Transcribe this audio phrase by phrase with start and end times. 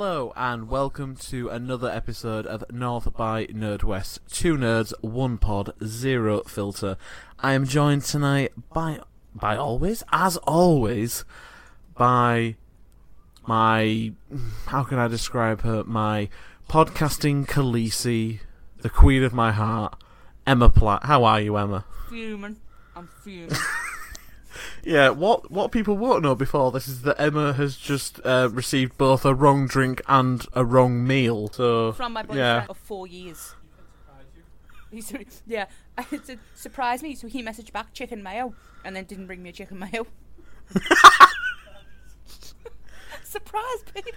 [0.00, 4.20] Hello and welcome to another episode of North by Nerdwest.
[4.32, 6.96] Two nerds, one pod, zero filter.
[7.38, 9.00] I am joined tonight by,
[9.34, 11.26] by always, as always,
[11.98, 12.56] by
[13.46, 14.12] my,
[14.68, 15.84] how can I describe her?
[15.84, 16.30] My
[16.66, 18.40] podcasting Khaleesi,
[18.78, 20.02] the queen of my heart,
[20.46, 21.04] Emma Platt.
[21.04, 21.84] How are you, Emma?
[22.08, 22.56] Fuming.
[22.96, 23.50] I'm fuming.
[24.82, 28.96] Yeah, what what people won't know before this is that Emma has just uh, received
[28.96, 31.48] both a wrong drink and a wrong meal.
[31.48, 33.54] So From my boyfriend yeah, of four years.
[35.46, 35.66] Yeah,
[36.10, 37.14] it said, surprised me.
[37.14, 38.54] So he messaged back chicken mayo
[38.84, 40.06] and then didn't bring me a chicken mayo.
[43.22, 44.10] Surprise, baby!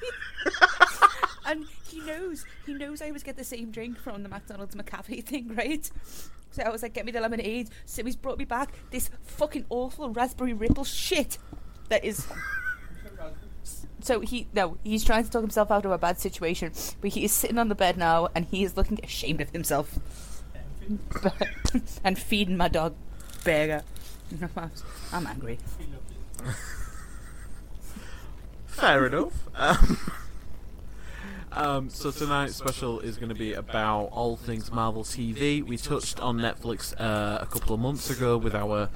[1.46, 5.24] and he knows, he knows I always get the same drink from the McDonald's McCafe
[5.24, 5.92] thing, right?
[6.62, 7.70] I was like, get me the lemonade.
[7.86, 11.38] So he's brought me back this fucking awful raspberry ripple shit
[11.90, 12.28] that is.
[14.02, 17.24] So he no, he's trying to talk himself out of a bad situation, but he
[17.24, 19.98] is sitting on the bed now and he is looking ashamed of himself
[22.04, 22.96] and feeding my dog
[23.46, 23.84] burger.
[25.14, 25.58] I'm angry.
[28.66, 29.34] fair enough.
[29.56, 29.98] Um,
[31.56, 35.64] um, so tonight's special is going to be about all things Marvel TV.
[35.64, 38.90] We touched on Netflix uh, a couple of months ago with our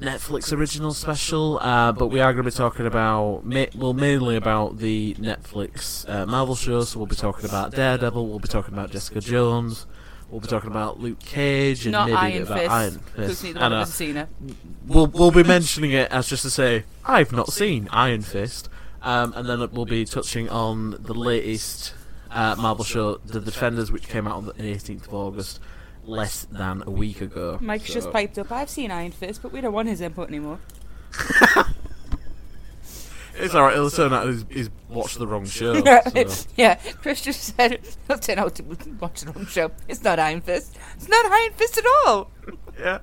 [0.00, 3.42] Netflix original special, uh, but we are going to be talking about,
[3.74, 6.82] well, mainly about the Netflix uh, Marvel show.
[6.82, 9.86] So we'll be talking about Daredevil, we'll be talking about Jessica Jones,
[10.30, 12.70] we'll be talking about Luke Cage, and Not maybe Iron about Fist.
[12.70, 13.44] Iron Fist.
[13.44, 14.28] neither one of us seen it.
[14.86, 18.68] We'll we'll be mentioning it as just to say I've not seen Iron Fist,
[19.02, 21.94] um, and then we'll be touching on the latest
[22.30, 25.60] uh, Marvel show, The Defenders, which came out on the 18th of August,
[26.04, 27.58] less than a week ago.
[27.60, 28.50] Mike's just piped up.
[28.52, 30.60] I've seen Iron Fist, but we don't want his input anymore.
[33.38, 33.74] It's alright.
[33.74, 35.74] It'll turn out he's, he's watched the wrong show.
[35.84, 36.48] yeah, so.
[36.56, 38.64] yeah, Chris just said he'll turn out to
[39.00, 39.70] watch the wrong show.
[39.86, 40.76] It's not Iron Fist.
[40.96, 42.30] It's not Iron Fist at all.
[42.78, 42.98] Yeah.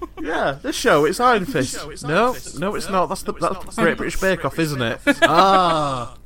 [0.20, 1.76] Yeah, this show it's Iron Fist.
[2.04, 3.06] no, no, it's not.
[3.06, 4.98] That's the that's the Great British Bake Off, isn't it?
[5.22, 6.16] ah,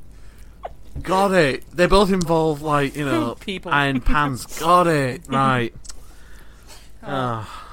[1.03, 1.65] got it.
[1.73, 3.73] They both involve like you know People.
[3.73, 4.47] iron pans.
[4.59, 5.75] Got it right.
[7.03, 7.67] Ah.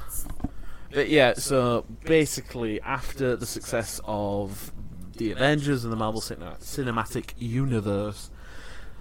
[0.92, 4.72] But yeah, so basically, after the success of
[5.18, 8.30] the Avengers and the Marvel Cinematic Universe,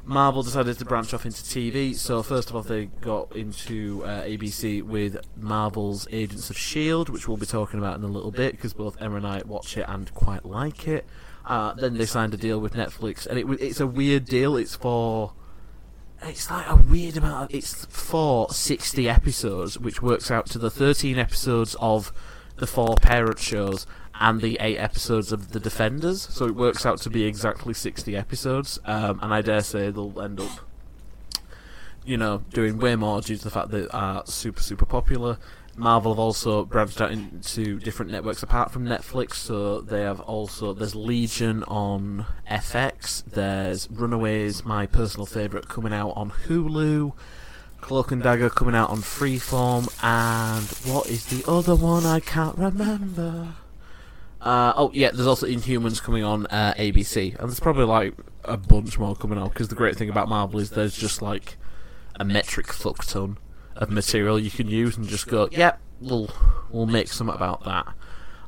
[0.06, 1.94] Marvel decided to branch off into TV.
[1.94, 7.26] So first of all, they got into uh, ABC with Marvel's Agents of Shield, which
[7.26, 9.84] we'll be talking about in a little bit because both Emma and I watch it
[9.88, 11.06] and quite like it.
[11.44, 14.56] Uh, then they signed a deal with Netflix, and it, it's a weird deal.
[14.56, 15.32] It's for
[16.22, 17.50] it's like a weird amount.
[17.50, 22.12] Of, it's for sixty episodes, which works out to the thirteen episodes of
[22.56, 23.86] the four parent shows
[24.20, 26.22] and the eight episodes of the Defenders.
[26.22, 30.20] So it works out to be exactly sixty episodes, um, and I dare say they'll
[30.20, 30.60] end up,
[32.04, 35.38] you know, doing way more due to the fact that they are super super popular.
[35.78, 40.72] Marvel have also branched out into different networks apart from Netflix, so they have also
[40.72, 47.12] there's Legion on FX, there's Runaways, my personal favourite, coming out on Hulu,
[47.82, 52.06] Cloak and Dagger coming out on Freeform, and what is the other one?
[52.06, 53.48] I can't remember.
[54.46, 58.14] Uh, oh yeah, there's also Inhumans coming on uh, ABC, and there's probably like
[58.44, 59.48] a bunch more coming on.
[59.48, 61.56] Because the great thing about Marvel is there's just like
[62.14, 63.38] a metric fuck ton
[63.74, 66.30] of material you can use and just go, yeah, we'll
[66.70, 67.88] we'll make something about that.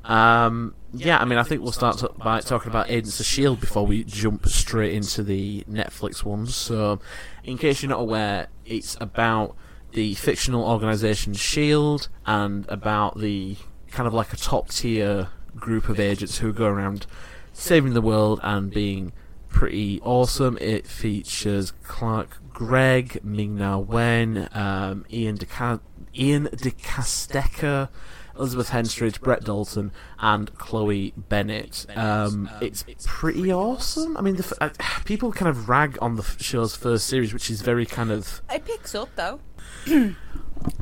[0.04, 3.84] Um, yeah, I mean, I think we'll start by talking about Agents of Shield before
[3.84, 6.54] we jump straight into the Netflix ones.
[6.54, 7.00] So,
[7.42, 9.56] in case you're not aware, it's about
[9.94, 13.56] the fictional organisation Shield and about the
[13.90, 17.06] kind of like a top tier group of agents who go around
[17.52, 19.12] saving the world and being
[19.48, 20.56] pretty awesome.
[20.60, 25.80] It features Clark Gregg, Ming Na Wen, um, Ian DeCa-
[26.16, 27.88] Ian De Caestecker,
[28.36, 29.90] Elizabeth Henstridge, Brett Dalton,
[30.20, 31.86] and Chloe Bennet.
[31.96, 34.16] Um, it's pretty awesome.
[34.16, 37.32] I mean, the, f- uh, people kind of rag on the f- show's first series,
[37.32, 39.40] which is very kind of It picks up though.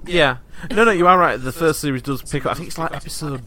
[0.07, 0.39] yeah.
[0.71, 1.37] No, no, you are right.
[1.37, 2.53] The first series does pick up.
[2.53, 3.43] I think it's like episode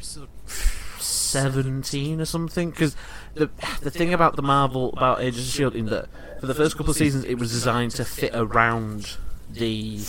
[1.02, 2.72] seventeen or something.
[2.72, 2.96] Because
[3.34, 3.50] the
[3.82, 6.08] the thing about the Marvel about Agents of Shield in that
[6.40, 9.18] for the first couple of seasons it was designed to fit around
[9.50, 10.00] the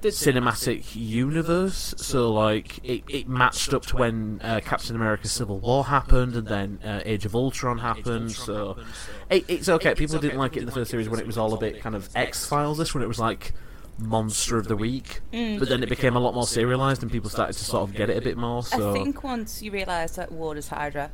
[0.00, 1.94] cinematic universe.
[1.96, 6.46] So like it, it matched up to when uh, Captain America: Civil War happened, and
[6.46, 8.32] then uh, Age of Ultron happened.
[8.32, 8.78] So
[9.30, 9.94] it, it's okay.
[9.94, 11.94] People didn't like it in the first series when it was all a bit kind
[11.94, 12.78] of X Files.
[12.78, 13.52] This when it was like
[13.98, 15.58] monster of the week, Mm.
[15.58, 18.08] but then it became a lot more serialized, and people started to sort of get
[18.10, 18.62] it a bit more.
[18.62, 21.10] So I think once you realise that Ward is Hydra,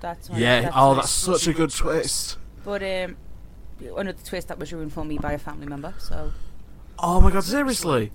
[0.00, 0.60] that's when yeah.
[0.62, 2.38] that's Oh, when- that's such a good twist.
[2.64, 3.16] But um,
[3.96, 5.94] another twist that was ruined for me by a family member.
[5.98, 6.32] So
[6.98, 8.12] Oh my god, seriously?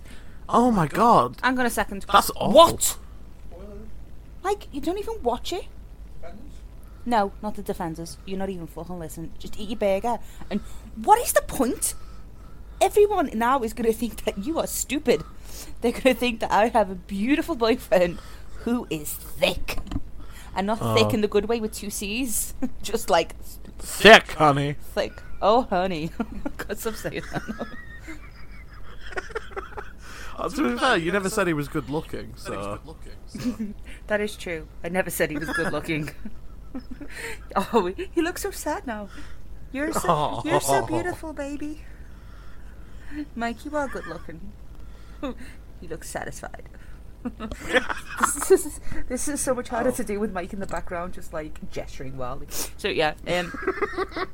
[0.50, 1.38] Oh my god.
[1.44, 2.06] I'm on a second.
[2.12, 2.52] That's awful.
[2.54, 2.98] What?
[4.44, 5.66] Like you don't even watch it?
[7.06, 8.18] No, not the defenders.
[8.26, 9.32] You're not even fucking listen.
[9.40, 10.20] Just eat your burger.
[10.50, 10.60] And
[11.04, 11.94] what is the point?
[12.80, 15.24] Everyone now is going to think that you are stupid.
[15.82, 18.20] They're going to think that I have a beautiful boyfriend
[18.64, 19.78] who is thick.
[20.56, 21.14] And not thick Oh.
[21.14, 22.54] in the good way with two C's.
[22.82, 23.36] Just like
[23.80, 24.76] Thick, honey.
[24.96, 25.14] thick.
[25.42, 26.10] Oh, honey.
[26.58, 27.68] God, stop saying that.
[30.36, 32.80] Uh, to be fair, you never said he was good looking, so.
[34.08, 34.68] That is true.
[34.84, 36.10] I never said he was good looking.
[37.56, 39.10] oh, he looks so sad now.
[39.72, 41.84] You're so, you're so beautiful, baby.
[43.36, 44.52] Mike, you are good looking.
[45.82, 46.64] he looks satisfied.
[47.24, 51.34] this, is, this is so much harder to do with Mike in the background, just
[51.34, 52.48] like gesturing wildly.
[52.78, 53.54] So yeah, um,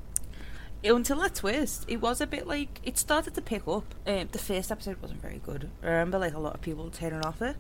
[0.83, 3.95] until that twist, it was a bit like it started to pick up.
[4.05, 5.69] Um, the first episode wasn't very good.
[5.81, 7.55] I remember like a lot of people turning off it.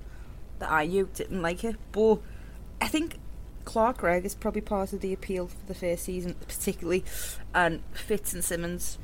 [0.59, 2.19] The IU didn't like it, but
[2.81, 3.17] I think
[3.65, 7.03] Clark Gregg is probably part of the appeal for the first season, particularly,
[7.53, 8.97] and Fitz and Simmons.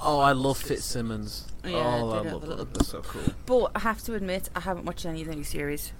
[0.00, 1.46] Oh, I love Fitzsimmons.
[1.64, 2.68] Yeah, oh, I love them.
[2.72, 3.22] They're so cool.
[3.46, 5.92] But I have to admit, I haven't watched any of the new series.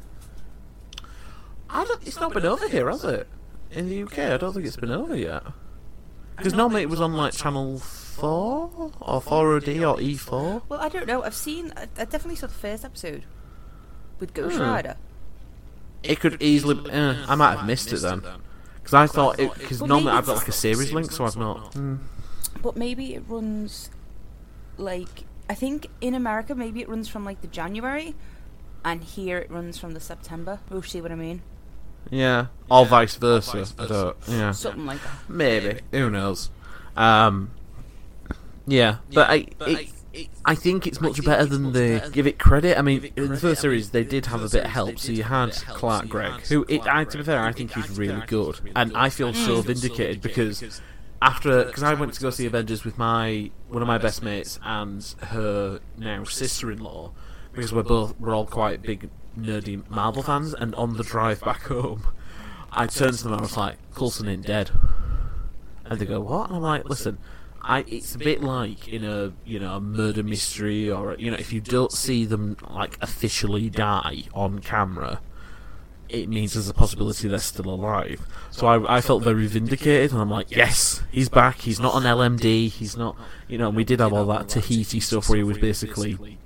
[1.70, 3.26] I don't, it's not been over here, has it?
[3.70, 5.42] In the UK, I don't think it's been over yet.
[6.36, 10.62] Because normally it was on like Channel 4 or 4OD or E4.
[10.68, 11.22] Well, I don't know.
[11.22, 11.72] I've seen.
[11.76, 13.24] I, I definitely saw the first episode
[14.20, 14.62] with Ghost Hmm.
[14.62, 14.96] Rider.
[16.02, 16.90] It could easily.
[16.90, 18.22] Uh, I might have missed it then.
[18.76, 19.52] Because I thought it.
[19.54, 21.72] Because normally I've got like a series link, so I've not.
[21.74, 21.96] Hmm.
[22.64, 23.90] But maybe it runs
[24.78, 28.14] like I think in America maybe it runs from like the January,
[28.82, 30.60] and here it runs from the September.
[30.70, 31.42] Oh, see what I mean?
[32.10, 32.46] Yeah.
[32.70, 33.66] Or vice versa.
[33.78, 34.16] I don't.
[34.26, 34.52] Yeah.
[34.52, 35.28] Something like that.
[35.28, 35.80] Maybe.
[35.92, 36.50] Who knows?
[36.96, 37.50] Um.
[38.66, 39.46] Yeah, but I.
[40.14, 42.78] It, I think it's much better than they give it credit.
[42.78, 44.98] I mean, in the first series they did have a bit of help.
[45.00, 48.22] So you had Clark Gregg, who, it, I, to be fair, I think he's really
[48.28, 50.80] good, and I feel so vindicated because
[51.22, 54.58] after because I went to go see Avengers with my one of my best mates
[54.62, 57.12] and her now sister-in-law
[57.52, 59.08] because we're both we're all quite big
[59.38, 62.06] nerdy Marvel fans, and on the drive back home,
[62.72, 64.70] I turned to them and I was like, "Coulson ain't dead,"
[65.84, 67.18] and they go, "What?" And I'm like, "Listen."
[67.66, 71.38] I, it's a bit like in a you know a murder mystery or you know
[71.38, 75.22] if you don't see them like officially die on camera,
[76.08, 78.26] it means there's a possibility they're still alive.
[78.50, 81.60] So I, I felt very vindicated, and I'm like, yes, he's back.
[81.60, 82.70] He's not on LMD.
[82.70, 83.16] He's not,
[83.48, 83.68] you know.
[83.68, 86.38] And we did have all that Tahiti stuff where he was basically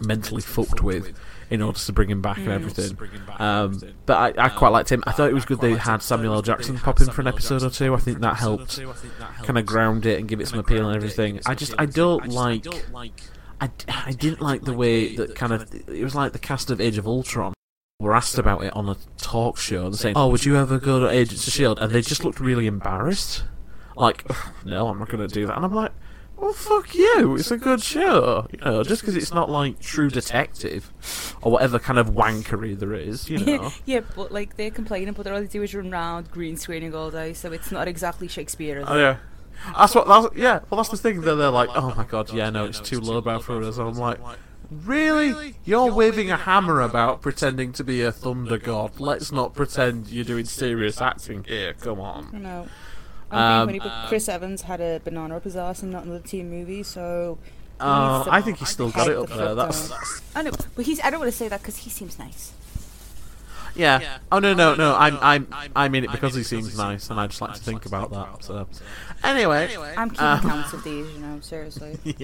[0.00, 1.16] mentally fucked with
[1.50, 2.96] in order to bring him back and everything.
[3.38, 5.04] Um, but I, I quite liked him.
[5.06, 6.42] I thought it was good they had Samuel L.
[6.42, 7.94] Jackson pop in for an episode or two.
[7.94, 8.80] I think that helped
[9.42, 11.40] kind of ground it and give it some appeal and everything.
[11.46, 12.66] I just I don't like.
[13.60, 16.80] I, I didn't like the way that kind of it was like the cast of
[16.80, 17.54] Age of Ultron
[18.00, 21.00] were asked about it on a talk show and saying, "Oh, would you ever go
[21.00, 23.44] to Agents of Shield?" and they just looked really embarrassed.
[23.96, 24.28] Like,
[24.64, 25.54] no, I'm not going to do that.
[25.56, 25.92] And I'm like,
[26.36, 27.36] well, fuck you.
[27.36, 28.82] It's a good show, you know.
[28.82, 30.90] Just because it's not like True Detective
[31.42, 33.70] or whatever kind of wankery there is, you know.
[33.84, 37.12] yeah, but like they're complaining, but all they do is run around green screening all
[37.12, 38.80] day, so it's not exactly Shakespeare.
[38.80, 39.18] Is Oh yeah.
[39.76, 40.08] That's what.
[40.08, 40.60] That's, yeah.
[40.68, 41.20] Well, that's the thing.
[41.20, 43.78] That they're like, oh my god, yeah, no, it's too lowbrow for us.
[43.78, 44.18] And I'm like,
[44.84, 45.54] really?
[45.64, 48.98] You're waving a hammer about pretending to be a thunder god.
[49.00, 51.74] Let's not pretend you're doing serious acting here.
[51.74, 52.42] Come on.
[52.42, 52.68] know.
[53.30, 56.20] Um, I'm being funny, Chris Evans had a banana up his ass in not another
[56.20, 57.38] teen movie, so.
[57.42, 57.50] he
[57.80, 59.56] Uh, I think he's still got it up the there.
[59.56, 60.22] fuck That's.
[60.36, 61.00] I know, but he's.
[61.00, 62.52] I don't want to say that because he seems nice.
[63.74, 64.18] yeah.
[64.30, 64.94] Oh no, no, no.
[64.94, 67.86] I'm, I'm, I mean it because he seems nice, and I just like to think
[67.86, 68.44] about that.
[68.44, 68.68] So,
[69.24, 69.76] anyway.
[69.96, 71.98] I'm keeping Uh, count of these, you know, seriously.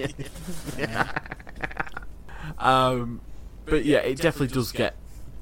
[0.77, 1.11] yeah.
[2.57, 3.21] um,
[3.65, 4.95] but yeah, it definitely does get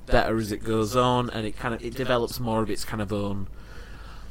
[0.05, 3.01] better as it goes on, and it kind of it develops more of its kind
[3.01, 3.47] of own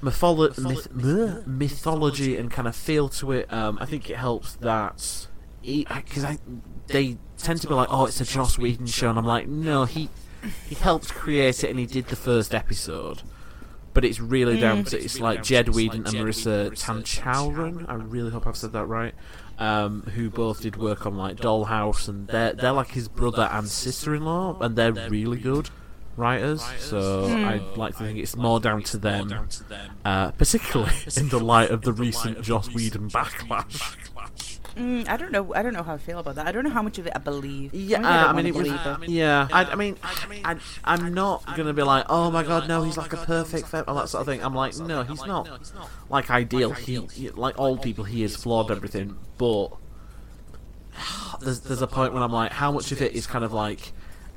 [0.03, 3.53] mytholo- myth- bleh, mythology and kind of feel to it.
[3.53, 5.27] Um, I think it helps that
[5.63, 6.39] because I
[6.87, 9.85] they tend to be like, oh, it's a Joss Whedon show, and I'm like, no,
[9.85, 10.09] he
[10.69, 13.23] he helped create it, and he did the first episode.
[13.95, 17.89] But it's really down to it's like Jed Whedon and Maurissa Tancharoen.
[17.89, 19.15] I really hope I've said that right.
[19.59, 23.69] Um, who both did work on like Dollhouse, and they're they're like his brother and
[23.69, 25.69] sister-in-law, and they're really good
[26.17, 26.63] writers.
[26.79, 29.49] So I'd like to think it's more down to them,
[30.05, 33.97] uh, particularly in the light of the recent Joss Whedon backlash.
[34.79, 35.53] Mm, I don't know.
[35.55, 36.47] I don't know how I feel about that.
[36.47, 37.75] I don't know how much of it I believe.
[37.75, 38.69] Yeah, I, mean, it was.
[39.09, 42.97] yeah, I, I mean, I, I'm not gonna be like, oh my god, no, he's
[42.97, 44.43] like a perfect, fem-, all that sort of thing.
[44.43, 45.49] I'm like, no, he's not
[46.09, 46.73] like ideal.
[46.73, 49.17] He, he like all people, he is flawed everything.
[49.37, 49.71] But
[51.41, 53.93] there's there's a point when I'm like, how much of it is kind of like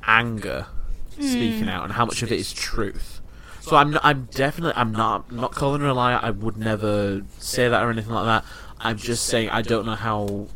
[0.08, 0.66] anger
[1.12, 3.22] speaking out, and how much of it is truth.
[3.62, 6.20] So I'm I'm definitely I'm not I'm not calling her a liar.
[6.22, 8.46] I would never say that or anything like that.
[8.84, 10.48] I'm just saying I don't know how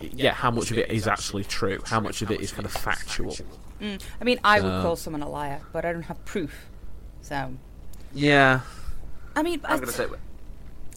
[0.00, 1.80] yeah how much of it is actually true.
[1.86, 3.34] How much of it is kind of factual.
[3.80, 6.66] Mm, I mean, I would So- call someone a liar, but I don't have proof.
[7.22, 7.54] So,
[8.14, 8.60] Yeah,
[9.34, 10.06] I mean, I'm I, gonna say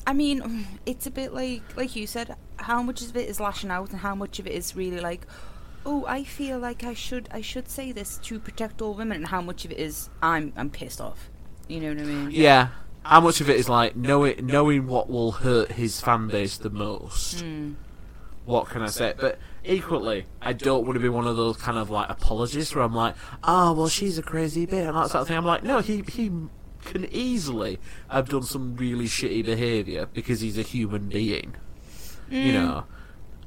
[0.08, 2.36] I mean, it's a bit like like you said.
[2.58, 5.28] How much of it is lashing out, and how much of it is really like,
[5.86, 9.28] oh, I feel like I should I should say this to protect all women, and
[9.28, 11.30] how much of it is I'm I'm pissed off.
[11.68, 12.32] You know what I mean?
[12.32, 12.70] yeah.
[13.06, 16.72] How much of it is like knowing knowing what will hurt his fan base the
[16.72, 17.44] most?
[17.44, 17.76] Mm.
[18.46, 19.14] What can I say?
[19.20, 22.84] But equally, I don't want to be one of those kind of like apologists where
[22.84, 25.38] I'm like, oh well, she's a crazy bitch and that sort of thing.
[25.38, 26.32] I'm like, no, he he
[26.84, 31.56] can easily have done some really shitty behaviour because he's a human being.
[32.30, 32.86] you know.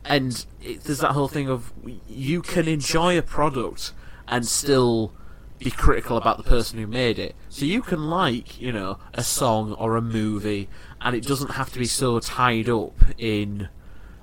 [0.04, 1.72] And it, there's that whole thing of
[2.08, 3.92] you can enjoy a product
[4.28, 5.12] and still
[5.58, 7.34] be critical about the person who made it.
[7.48, 10.68] So you can like, you know, a song or a movie,
[11.00, 13.68] and it doesn't have to be so tied up in.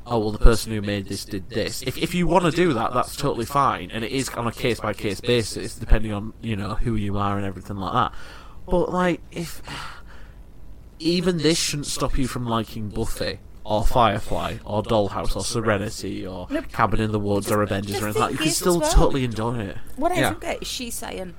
[0.07, 1.81] Oh well, the person who made this did this.
[1.81, 4.51] If if you want to do that, that's totally fine, and it is on a
[4.51, 8.13] case by case basis, depending on you know who you are and everything like that.
[8.67, 9.63] But like, if
[10.99, 16.47] even this shouldn't stop you from liking Buffy or Firefly or Dollhouse or Serenity or
[16.49, 16.71] Nope.
[16.71, 18.37] Cabin in the Woods or Avengers or anything like that.
[18.37, 19.77] You can still well- totally enjoy it.
[19.95, 20.29] What I Yeah.
[20.29, 21.33] don't get is she saying,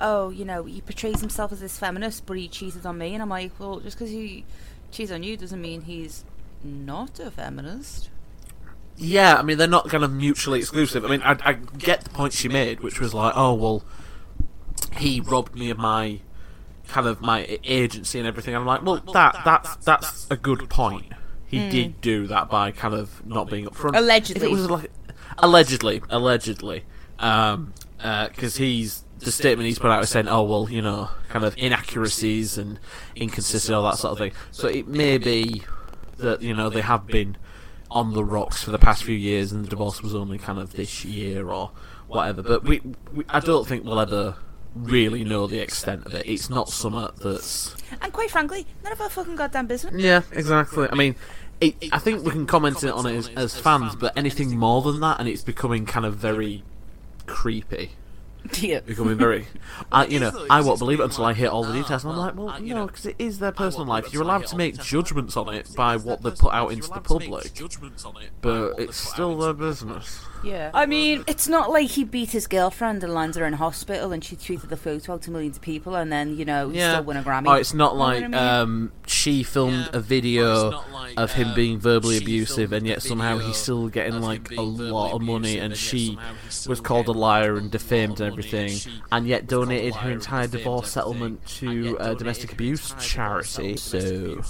[0.00, 3.22] "Oh, you know, he portrays himself as this feminist, but he cheated on me," and
[3.22, 4.44] I'm like, "Well, just because he
[4.90, 6.24] cheats on you doesn't mean he's
[6.64, 8.10] not a feminist."
[8.96, 11.04] Yeah, I mean they're not kind of mutually exclusive.
[11.04, 13.84] I mean, I, I get the point she made, which was like, oh well,
[14.96, 16.18] he robbed me of my
[16.88, 18.56] kind of my agency and everything.
[18.56, 21.12] I'm like, well, that that's that's a good point.
[21.48, 23.96] He did do that by kind of not being upfront.
[23.96, 24.46] Allegedly.
[24.46, 24.90] It was like
[25.38, 26.84] allegedly, allegedly,
[27.18, 31.44] um, because he's the statement he's put out is saying, oh well, you know, kind
[31.44, 32.78] of inaccuracies and
[33.16, 34.32] inconsistency, all that sort of thing.
[34.50, 35.62] So it may be
[36.18, 37.36] that you know they have been
[37.90, 40.74] on the rocks for the past few years, and the divorce was only kind of
[40.74, 41.70] this year or
[42.06, 42.42] whatever.
[42.42, 42.80] But we,
[43.14, 44.36] we I don't think we'll ever
[44.74, 46.26] really know the extent of it.
[46.26, 49.94] It's not something that's And quite frankly, none of our fucking goddamn business.
[49.96, 50.88] yeah, exactly.
[50.90, 51.16] I mean,
[51.60, 55.00] it, I think we can comment on it as, as fans, but anything more than
[55.00, 56.62] that, and it's becoming kind of very
[57.26, 57.92] creepy.
[58.60, 58.80] yeah.
[58.80, 59.46] Becoming very,
[59.92, 62.04] I, you know, I won't believe it until I hear all the details.
[62.04, 64.12] And I'm like, well, you know, because it is their personal life.
[64.12, 67.52] You're allowed to make judgments on it by what they put out into the public,
[68.40, 70.20] but it's still their business.
[70.44, 70.70] Yeah.
[70.72, 74.22] I mean, it's not like he beat his girlfriend and lands her in hospital and
[74.24, 76.92] she tweeted the photo out to millions of people and then, you know, he Yeah.
[76.94, 77.48] still won a Grammy.
[77.48, 78.34] Oh, it's not You know like I mean?
[78.34, 80.82] um, she filmed a video
[81.16, 85.22] of him being verbally abusive, and yet somehow he's still getting like a lot of
[85.22, 86.16] money, and she
[86.66, 88.78] was called a liar and defamed and everything,
[89.10, 93.76] and yet donated her entire divorce settlement to a domestic abuse charity.
[93.76, 94.42] So,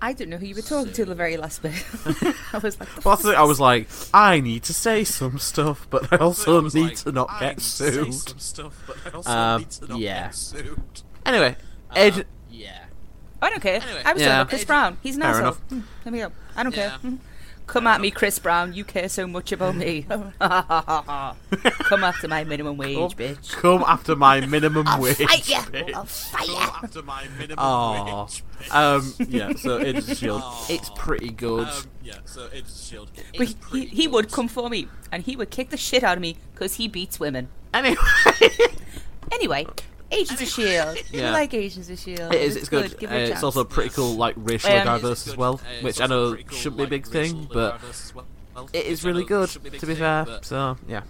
[0.00, 1.72] I don't know who you were talking to the very last bit.
[2.52, 3.26] I was like, well, that's.
[3.26, 7.30] I was like, I need to say some stuff, but I also need to not
[7.40, 8.12] get sued.
[8.12, 10.30] some stuff, but I also um, yeah.
[11.24, 11.56] Anyway,
[11.94, 12.26] Ed.
[12.50, 12.84] Yeah.
[13.42, 13.80] I don't care.
[14.04, 14.28] I was Yeah.
[14.28, 14.98] talking about Chris Brown.
[15.02, 15.42] He's an Fair asshole.
[15.44, 15.58] enough.
[15.68, 16.32] Hmm, There we go.
[16.56, 16.90] I don't care.
[16.90, 17.16] Hmm.
[17.66, 18.74] Come at me, Chris Brown.
[18.74, 20.02] You care so much about me.
[20.08, 23.52] Come after my minimum wage, Come- bitch.
[23.52, 25.16] Come after my minimum wage.
[25.16, 25.60] Fight ya!
[25.62, 25.94] bitch.
[25.94, 27.54] I'll fight ya!
[27.58, 28.28] Oh,
[28.70, 29.52] um, yeah.
[29.54, 31.68] So it's of Shield, it's pretty good.
[32.02, 33.10] yeah, so it's of Shield.
[33.36, 36.22] But he, he would come for me and he would kick the shit out of
[36.22, 37.48] me because he beats women.
[37.74, 37.96] anyway,
[39.32, 39.66] Anyway,
[40.10, 40.96] Agents of Shield.
[41.12, 41.28] Yeah.
[41.30, 42.32] I like Agents of Shield.
[42.34, 42.56] it is.
[42.56, 42.96] It's good.
[42.98, 46.00] Give Uh, it a it's also pretty cool, like racially Um, diverse as well, which
[46.00, 47.80] I know shouldn't be a big thing, but
[48.72, 49.48] it is really good.
[49.48, 51.02] To be fair, so yeah.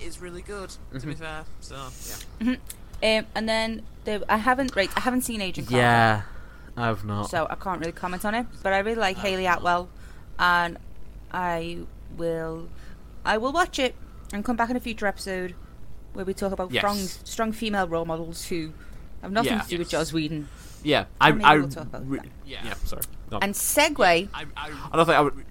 [0.00, 1.08] It's really good, to Mm-hmm.
[1.08, 1.44] be fair.
[1.60, 1.76] So,
[2.40, 2.56] yeah.
[3.18, 4.90] Um, and then there, I haven't right.
[4.96, 6.22] I haven't seen Agent Carter, Yeah,
[6.76, 7.30] I've not.
[7.30, 8.46] so I can't really comment on it.
[8.62, 9.88] But I really like Hayley Atwell,
[10.38, 10.76] and
[11.32, 11.78] I
[12.18, 12.68] will,
[13.24, 13.94] I will watch it
[14.32, 15.54] and come back in a future episode
[16.14, 16.80] where we talk about Yes.
[16.80, 18.72] strong, strong female role models who
[19.22, 19.60] have nothing Yeah.
[19.62, 20.48] to do with Joss Whedon.
[20.82, 22.28] yeah, I, maybe I, we'll talk about re- that.
[22.46, 23.02] yeah, sorry.
[23.30, 23.38] No.
[23.42, 24.28] And segue.
[24.32, 25.44] I, I, I don't think I would.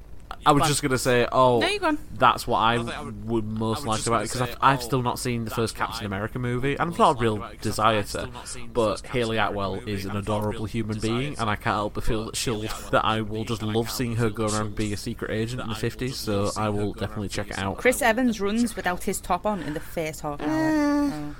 [0.46, 1.98] I was Go just gonna say, oh, No, you're gone.
[2.16, 4.34] that's what I I think I would- would most I like just about it gonna
[4.34, 6.74] because I've, I've oh, still not seen the that's first what Captain I America movie,
[6.74, 8.28] and I've most not a real about desire to.
[8.28, 11.50] not seen the But Hayley Atwell is an and I've not adorable human being, and
[11.50, 14.44] I can't help but feel that she'll that I will just love seeing her go
[14.46, 16.18] around she'll- being a secret agent in the that I will fifties.
[16.18, 17.78] So I will definitely check it out.
[17.78, 20.46] Chris Evans runs without his top on in the first half Eh.
[20.46, 21.36] hour.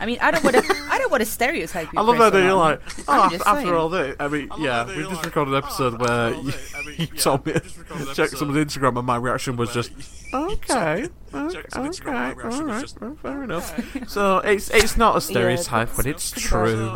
[0.00, 0.62] I mean, I don't want to.
[0.90, 1.98] I don't want to stereotype you.
[1.98, 4.56] I love Chris, that you're like, oh, I'm after, after all this, I mean, I
[4.62, 7.46] yeah, we just recorded an episode oh, where you, this, I mean, you yeah, told
[7.46, 9.92] me we just recorded an check someone's Instagram, and my reaction was just,
[10.34, 14.08] okay, okay, some Instagram, my okay, reaction all was right, just, well, fair enough.
[14.08, 16.92] So it's it's not a stereotype, that's- but it's true.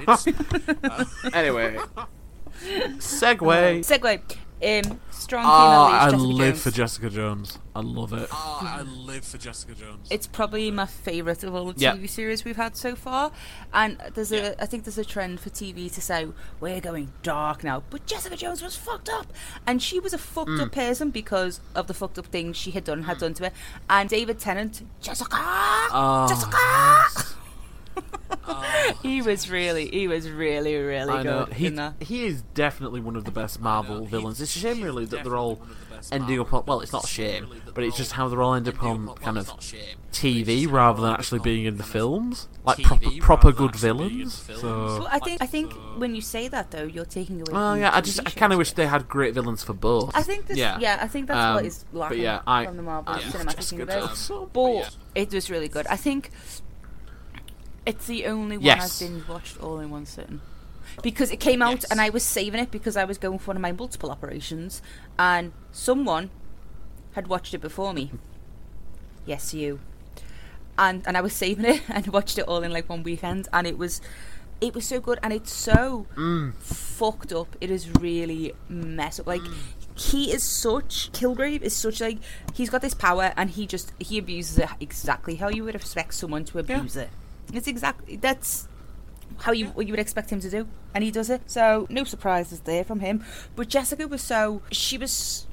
[0.00, 0.26] It's-
[0.84, 1.78] uh, anyway,
[2.98, 3.78] segue.
[3.80, 4.36] Segue.
[4.64, 6.62] Um, strong Oh, female lead, I Jessica live Jones.
[6.62, 7.58] for Jessica Jones.
[7.74, 8.28] I love it.
[8.30, 10.06] oh, I live for Jessica Jones.
[10.10, 11.94] It's probably my favourite of all the Yeah.
[11.96, 13.32] TV series we've had so far,
[13.74, 14.54] and there's Yeah.
[14.58, 16.28] a I think there's a trend for TV to say
[16.60, 19.32] we're going dark now, but Jessica Jones was fucked up,
[19.66, 20.60] and she was a fucked Mm.
[20.66, 23.52] up person because of the fucked up things she had done had done to her,
[23.90, 25.36] and David Tennant, Jessica,
[25.92, 27.36] Oh, Jessica,
[28.44, 31.94] Oh, he was really he was really really I know good he in that.
[32.00, 34.40] he is definitely one of the best Marvel villains.
[34.40, 36.64] It's a shame, really, that they're all definitely one of the ending up on.
[36.66, 39.14] Well, it's not a shame, Really, but it's just how they're all end up on
[39.16, 39.96] kind of not a shame.
[40.12, 44.20] TV rather than actually being in the films, like TV proper proper good actually being
[44.22, 44.34] in villains.
[44.60, 44.68] So.
[44.68, 47.52] Well, I think I think So- when you say that though, you're taking away.
[47.52, 50.10] Oh yeah, I just I kind of wish they had great villains for both.
[50.14, 50.78] I think this, Yeah.
[50.80, 53.20] yeah, I think that's Um, what is but lacking yeah, I- from the Marvel I
[53.20, 54.30] cinematic universe.
[54.52, 55.86] But it was really good.
[55.86, 56.30] I think
[57.86, 59.02] it's the only one Yes.
[59.02, 60.40] I've binge watched all in one sitting.
[61.02, 61.84] Because it came out Yes.
[61.90, 64.82] and I was saving it because I was going for one of my multiple operations
[65.18, 66.30] and someone
[67.12, 68.10] had watched it before me.
[69.24, 69.80] Yes, you.
[70.78, 73.66] And and I was saving it and watched it all in like one weekend and
[73.66, 74.00] it was
[74.60, 76.54] it was so good and it's so Mm.
[76.56, 77.56] fucked up.
[77.60, 79.26] It is really messed up.
[79.26, 79.54] Like Mm.
[79.94, 82.18] he is such Kilgrave is such like
[82.54, 86.14] he's got this power and he just he abuses it exactly how you would expect
[86.14, 86.60] someone to Yeah.
[86.76, 87.10] abuse it.
[87.52, 88.68] It's exactly that's
[89.38, 91.42] how you what you would expect him to do, and he does it.
[91.46, 93.24] So no surprises there from him.
[93.56, 95.46] But Jessica was so she was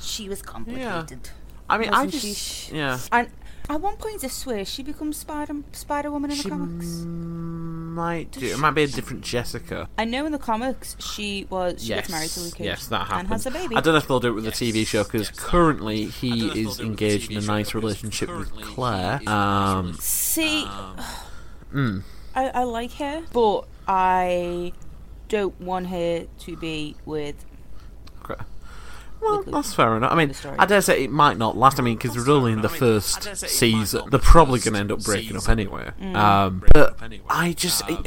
[0.00, 1.30] she was complicated.
[1.68, 2.28] I mean, I Wasn't she?
[2.28, 2.98] just yeah.
[3.10, 3.28] And
[3.68, 6.86] at one point, I swear she becomes Spider Spider Woman in She the comics.
[6.86, 8.46] might do.
[8.46, 9.88] It might be a different Jessica.
[9.98, 12.86] I know in the comics she was she yes, gets married to Luke Cage yes,
[12.88, 13.74] that and has a baby.
[13.76, 16.28] I don't know if they'll do it with the TV show because yes, currently he
[16.30, 18.52] don't know if they'll is do it with the engaged in a nice relationship with
[18.60, 19.16] Claire.
[19.16, 20.96] is in a nice Um, See, Um,
[21.74, 22.02] mm,
[22.34, 24.72] I, I like her, but I
[25.28, 27.44] don't want her to be with.
[29.16, 29.26] Okay.
[29.26, 30.12] Well, With that's fair enough.
[30.12, 30.32] I mean.
[30.58, 31.78] I dare say it might not last.
[31.78, 33.50] I mean, because we're only in the first I dare say it might
[33.86, 34.10] season.
[34.10, 35.90] They're probably going to end up breaking up anyway.
[36.00, 36.16] Mm.
[36.16, 36.96] Um, but.
[37.28, 38.04] I just, Um,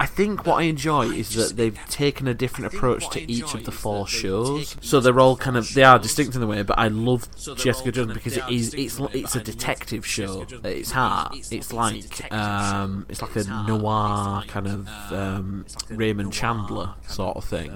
[0.00, 3.64] I think what I enjoy is that they've taken a different approach to each of
[3.64, 4.76] the four shows.
[4.80, 6.62] So they're all kind of they are distinct in a way.
[6.62, 9.14] But I love So Jessica all Jones kind of- because they it are is distinct
[9.14, 11.34] it's a it's a but I love detective show at its heart.
[11.34, 15.76] it's- It's it's a like um, it's like a noir kind of um, um, it's
[15.76, 17.70] like a Raymond Chandler sort of thing.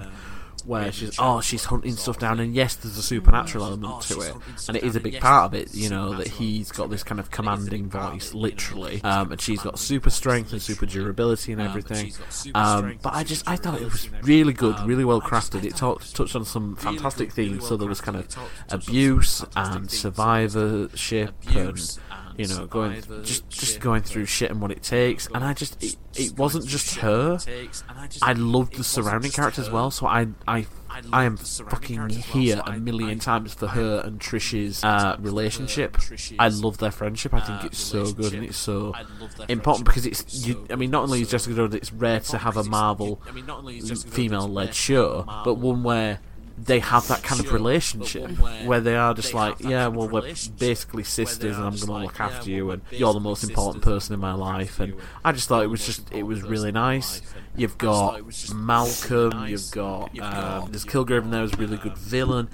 [0.67, 4.01] Um, where she's oh she's hunting stuff down and yes there's a supernatural Oh, element
[4.03, 4.35] to it.
[4.67, 7.19] and it is a big part of it you know that he's got this kind
[7.19, 9.03] of and it is a commanding big part of voice it, you know, literally.
[9.03, 12.05] um, and she's got super strength and super durability and Um, everything.
[12.05, 15.05] she's got super um, but I just I thought it was really good Um, really
[15.05, 18.01] well I just- I crafted it talked touched on some fantastic themes so there was
[18.01, 21.97] kind of It talked- touched on some abuse and survivorship and
[22.37, 25.81] you know going just just going through shit and what it takes and I just
[25.83, 29.29] it, it wasn't just her what it takes, and I just- I loved the surrounding
[29.29, 30.65] just characters as well, so I I
[31.11, 35.15] I am loved the surrounding fucking here a million times for her and Trish's uh,
[35.19, 35.97] relationship.
[35.97, 37.33] Trish's, I love their friendship.
[37.33, 40.45] I think uh, it's so good and it's so I love their important because it's.
[40.47, 43.27] You, I mean, not only is Jessica Jones, it's rare to have a Marvel because
[43.27, 45.53] it's- I mean, not only is Jessica Jones, female-led show, rare to have a but
[45.55, 46.19] one where
[46.57, 48.29] they have that kind of relationship
[48.65, 52.19] where they are just like, yeah, well, we're basically sisters, and I'm going to look
[52.19, 54.79] after you, and you're the most important person in my and I'm gonna look life,
[54.79, 57.21] and I just thought it was just it was really person in my nice.
[57.55, 61.57] You've I just thought got was Malcolm, you've got um, there's Kilgrave in there a
[61.57, 62.49] really good um, villain.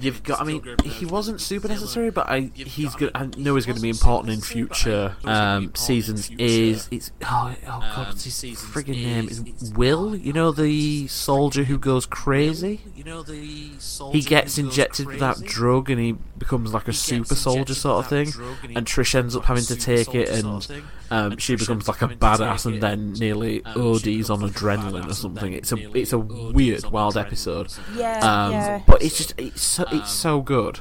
[0.00, 2.90] You've got, I mean, Kilgrave in there he wasn't super necessary, but I You've he's
[2.90, 3.10] got- good.
[3.14, 5.08] I I know he's going to be important in super necessary, but I future know
[5.08, 6.30] he's gonna be um, seasons.
[6.38, 9.28] Is it's oh, oh god, um, what's his seasons friggin' name?
[9.28, 10.14] is- Is is- Will?
[10.16, 12.80] You know the soldier who goes crazy.
[12.96, 13.70] You know the
[14.12, 18.08] He gets injected with that drug and he becomes like a super soldier sort of
[18.10, 18.28] thing.
[18.76, 20.82] and Trish ends up having to take it, and sort of thing.
[21.10, 25.08] um, And she Trish becomes like a badass, and then nearly um, ODs on adrenaline
[25.10, 25.52] or something.
[25.52, 27.72] It's a it's a weird wild episode.
[27.96, 28.82] Yeah, Um, yeah.
[28.86, 30.80] but it's just it's so, Um, it's so good.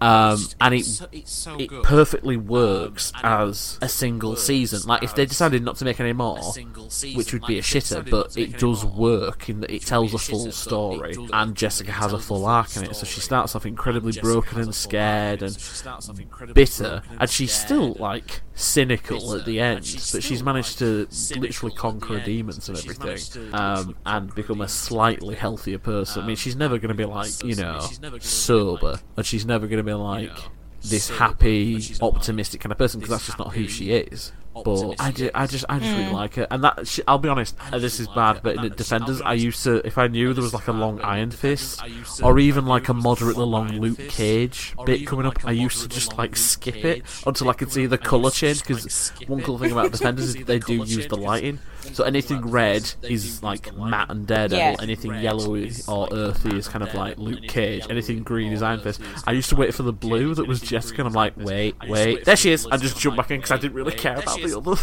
[0.00, 1.82] Um, and it so, it's so it good.
[1.84, 4.86] perfectly works Um, and it as a single season.
[4.86, 6.42] Like if they decided not to make any more,
[6.88, 9.82] season, which would like, be a shitter, but it does more, work in that it
[9.82, 12.94] tells a full shitter, story, does- and Jessica has a full arc in it.
[12.96, 17.02] So she starts off incredibly broken and scared and so she starts off incredibly bitter,
[17.18, 19.80] and she's still like cynical at the end,
[20.12, 21.06] but she's managed to
[21.36, 26.22] literally conquer demons and everything, um, and become a slightly healthier person.
[26.22, 27.88] I mean, Um, she's never going to be like you know healthier person.
[27.88, 30.42] She's never gonna be, sober, and she's never going to be like know,
[30.82, 33.52] this sober, happy, and she's not, like, optimistic kind of person because that's just not
[33.54, 34.32] who she is.
[34.64, 35.98] But I, ju- I just, I just Mm.
[35.98, 38.62] really like her, and that she, I'll be honest, I this is bad, but in
[38.62, 40.72] that- Defenders, I'll be I honest, used to, if I knew there was like a
[40.72, 41.82] long Iron Fist,
[42.22, 46.16] or even like a moderately long Luke Cage bit coming up, I used to just
[46.16, 48.62] like skip it until I could see the color change.
[48.66, 51.58] Because one cool thing about Defenders is they do use the lighting,
[51.94, 54.76] so anything red is like Matt and Daredevil, Yeah.
[54.80, 59.00] anything yellowy or earthy is kind of like Luke Cage, anything green is Iron Fist.
[59.26, 62.24] I used to wait for the blue that was Jessica, and I'm like, wait, wait,
[62.24, 62.66] there she is.
[62.66, 64.76] I just jump back in because I didn't really care about the other,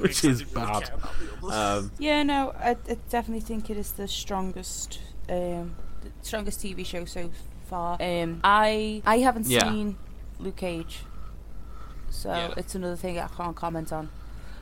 [0.00, 0.90] which is bad.
[1.50, 6.84] Um, Yeah, no, I, I definitely think it is the strongest, um, the strongest TV
[6.84, 7.30] show so
[7.66, 7.96] far.
[8.00, 9.70] Um, I I haven't Yeah.
[9.70, 9.96] seen
[10.38, 11.00] Luke Cage,
[12.10, 12.54] so Yeah.
[12.56, 14.08] it's another thing I can't comment on.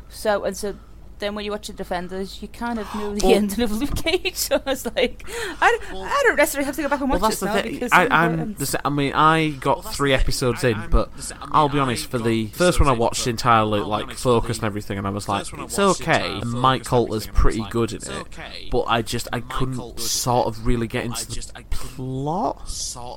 [0.09, 0.77] So and so.
[1.19, 3.97] Then when you watch the Defenders, you kind of know the Well- ending of Luke
[3.97, 4.35] Cage.
[4.47, 5.25] So I was like,
[5.61, 7.55] I, don't- I don't necessarily have to go back and watch well, that's this the
[7.57, 7.73] now thing.
[7.73, 11.11] because I, I'm I'm the, I mean, I got three episodes in, but
[11.53, 12.07] I'll be honest.
[12.11, 15.47] For the first one, I watched entirely like focused and everything, and I was like,
[15.53, 16.39] it's okay.
[16.39, 18.27] And Mike Colter's pretty good in it,
[18.71, 22.63] but I just I couldn't sort of really get into the plot.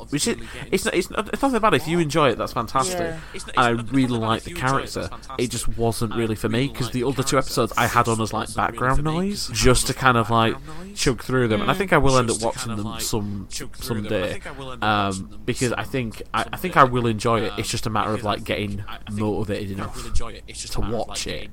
[0.10, 0.38] Which is
[0.72, 2.38] it's not, it's not it's nothing bad if you enjoy it.
[2.38, 3.00] That's fantastic.
[3.00, 3.20] Yeah.
[3.34, 5.10] It's not- And I really like the you enjoy it, character.
[5.38, 8.20] It just wasn't really for me because the the other two episodes I had on
[8.22, 10.56] as like background noise just to kind of like
[10.96, 11.62] chug through them.
[11.62, 14.42] And I think I will end up watching them some someday.
[14.82, 16.78] Um, because I think I, I think.
[16.78, 17.54] I will enjoy it.
[17.58, 21.50] It's just a matter of like getting motivated enough to watch it.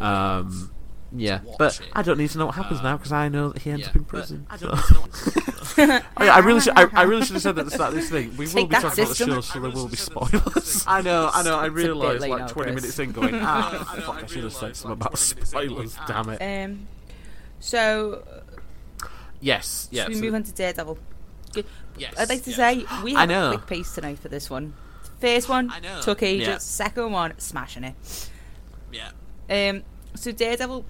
[0.00, 0.70] Um,
[1.14, 1.88] yeah, watch but it.
[1.92, 3.82] I don't need to know what happens now Um, because I know that he ends
[3.82, 4.46] yeah, up in prison.
[4.50, 6.72] I don't need to know what- Oh, yeah, I really should.
[6.76, 8.36] I, I really should have said that at the start of this thing.
[8.36, 9.28] We will be that, talking about the system.
[9.30, 10.84] show, so there will be spoilers.
[10.86, 11.30] I know.
[11.32, 11.56] I know.
[11.58, 12.74] I It's realised like 20 Chris.
[12.82, 14.16] minutes in, going, ah, I know, fuck!
[14.16, 15.96] I I should have said something about 20 minutes in, spoilers.
[16.06, 16.64] Damn it.
[16.70, 16.86] Um,
[17.60, 18.22] so
[19.40, 19.88] Yes.
[19.90, 20.08] yeah, Yeah.
[20.08, 20.98] we so- move on to Daredevil.
[21.52, 21.66] Good.
[21.98, 22.56] Yes, I'd like to yes.
[22.56, 23.50] say we I have know.
[23.52, 24.72] a quick pace tonight for this one.
[25.20, 26.00] First one I know.
[26.00, 26.48] took ages.
[26.48, 26.58] Yeah.
[26.58, 28.30] Second one, smashing it.
[28.90, 29.10] Yeah.
[29.50, 29.82] Um,
[30.14, 30.84] so Daredevil,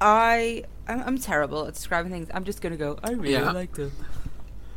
[0.00, 2.28] I I'm, I'm terrible at describing things.
[2.34, 2.98] I'm just gonna go.
[3.02, 3.50] I really Yeah.
[3.50, 3.92] liked it.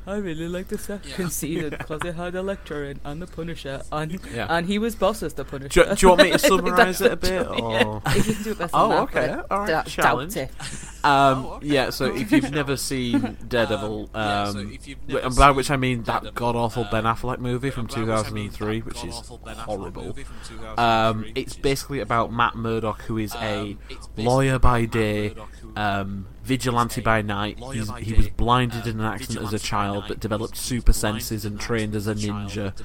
[0.07, 1.27] I really liked the second Yeah.
[1.29, 4.47] season because it had Elektra in and the Punisher, and Yeah.
[4.49, 5.83] and he was boss as the Punisher.
[5.83, 7.45] Do, do you want me to summarise it a bit?
[7.47, 8.01] Or?
[8.07, 9.35] If you can do it better Oh, that, okay.
[9.51, 10.35] All right, doubt challenge.
[10.37, 10.49] it.
[11.03, 11.67] Um, Oh, okay.
[11.67, 15.25] Yeah, so if you've never seen Daredevil, Um, yeah, so um, if you've wh- never
[15.27, 18.29] and by which I mean that god awful Ben um, Affleck movie from by I
[18.31, 20.03] mean 2003, which is Ben horrible.
[20.05, 23.79] movie from 2003, Um, it's basically about Matt Murdock, who is a Um,
[24.17, 25.35] lawyer by day,
[25.75, 27.59] um, vigilante by night.
[27.73, 31.45] He's, he was blinded um, in an accident as a child, but developed super senses
[31.45, 32.75] and trained as a accident as a child,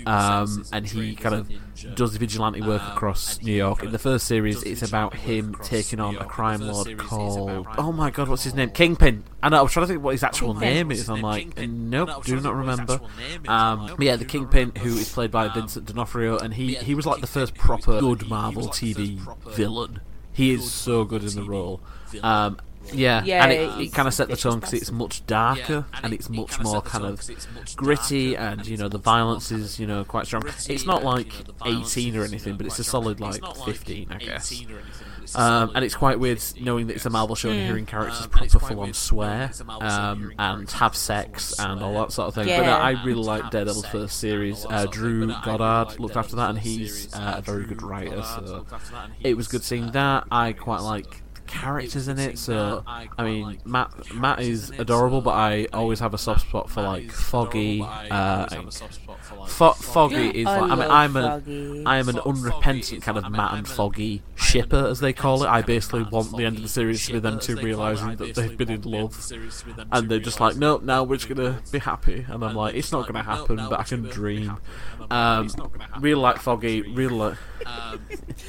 [0.00, 0.06] ninja.
[0.06, 3.82] Um, and he kind of does vigilante work Um, across New York.
[3.82, 6.22] In the first series, it's about him taking on a York.
[6.22, 7.59] In the crime lord called.
[7.60, 8.70] About Oh my god, what's his name?
[8.70, 9.24] Kingpin.
[9.42, 9.58] I know.
[9.58, 10.68] I was trying to think what his actual Kingpin.
[10.74, 11.08] name is.
[11.08, 11.90] I'm like, Kingpin.
[11.90, 12.92] nope, No, do not think what his remember.
[12.94, 13.48] actual name is.
[13.48, 16.94] Um, but yeah, the Kingpin, who is played by Um, Vincent D'Onofrio, and he, he
[16.94, 19.18] was like the first proper good Marvel TV
[19.54, 20.00] villain.
[20.32, 21.80] He is so good in the role.
[22.22, 22.58] Um,
[22.92, 26.00] yeah, Yeah, and it, it kind of set the tone because it's much darker Yeah,
[26.02, 28.34] and it- it's it much kinda more set the kind tone of 'cause it's gritty,
[28.36, 30.42] and and you know the violence is you know quite strong.
[30.66, 32.84] It's not and, like you know, 18 or is, you anything, know, but it's a
[32.84, 34.50] solid like not like 15, I guess.
[35.36, 37.10] 18 or anything, but it's a Um, and it's quite weird knowing that it's a
[37.10, 37.40] Marvel guess.
[37.42, 37.66] show and Mm.
[37.66, 40.32] hearing characters Um, proper it's quite full on swear it's a Marvel show and um,
[40.38, 42.44] and have sex and all that sort of thing.
[42.46, 42.66] But Yeah.
[42.66, 44.56] no, I really like Daredevil's sex first series.
[44.58, 44.90] Uh, sort of thing.
[44.92, 47.82] Drew But no, I really Goddard looked after that, and he's uh, a very good
[47.82, 48.22] writer.
[48.22, 50.24] So looked after that, and it was good seeing uh, that.
[50.30, 52.38] I quite like so- the characters in it.
[52.38, 56.42] So I I mean, Matt Matt is adorable, but I I always have a soft
[56.48, 57.80] spot for like Foggy.
[57.80, 60.46] adorable, but I Uh, always have and a soft spot for, like, Fo- Foggy is
[60.46, 61.82] I like I mean, I'm a Foggy.
[61.86, 65.12] I am an unrepentant kind of like- I mean, Matt and Foggy shipper, as they
[65.12, 65.48] call it.
[65.48, 67.62] I basically want the end of the series to be them shipper, two as they
[67.62, 67.62] call it.
[67.62, 70.08] I realizing that they've been in the end love, the series to be them and
[70.08, 72.92] they're just like, realising nope, now we're just gonna be happy, and I'm like, it's
[72.92, 74.48] not gonna happen, but I can dream.
[74.48, 74.60] happy."
[75.00, 77.36] Like, Um, "It's not gonna happen, really but like Foggy, real like.
[77.66, 78.00] Um,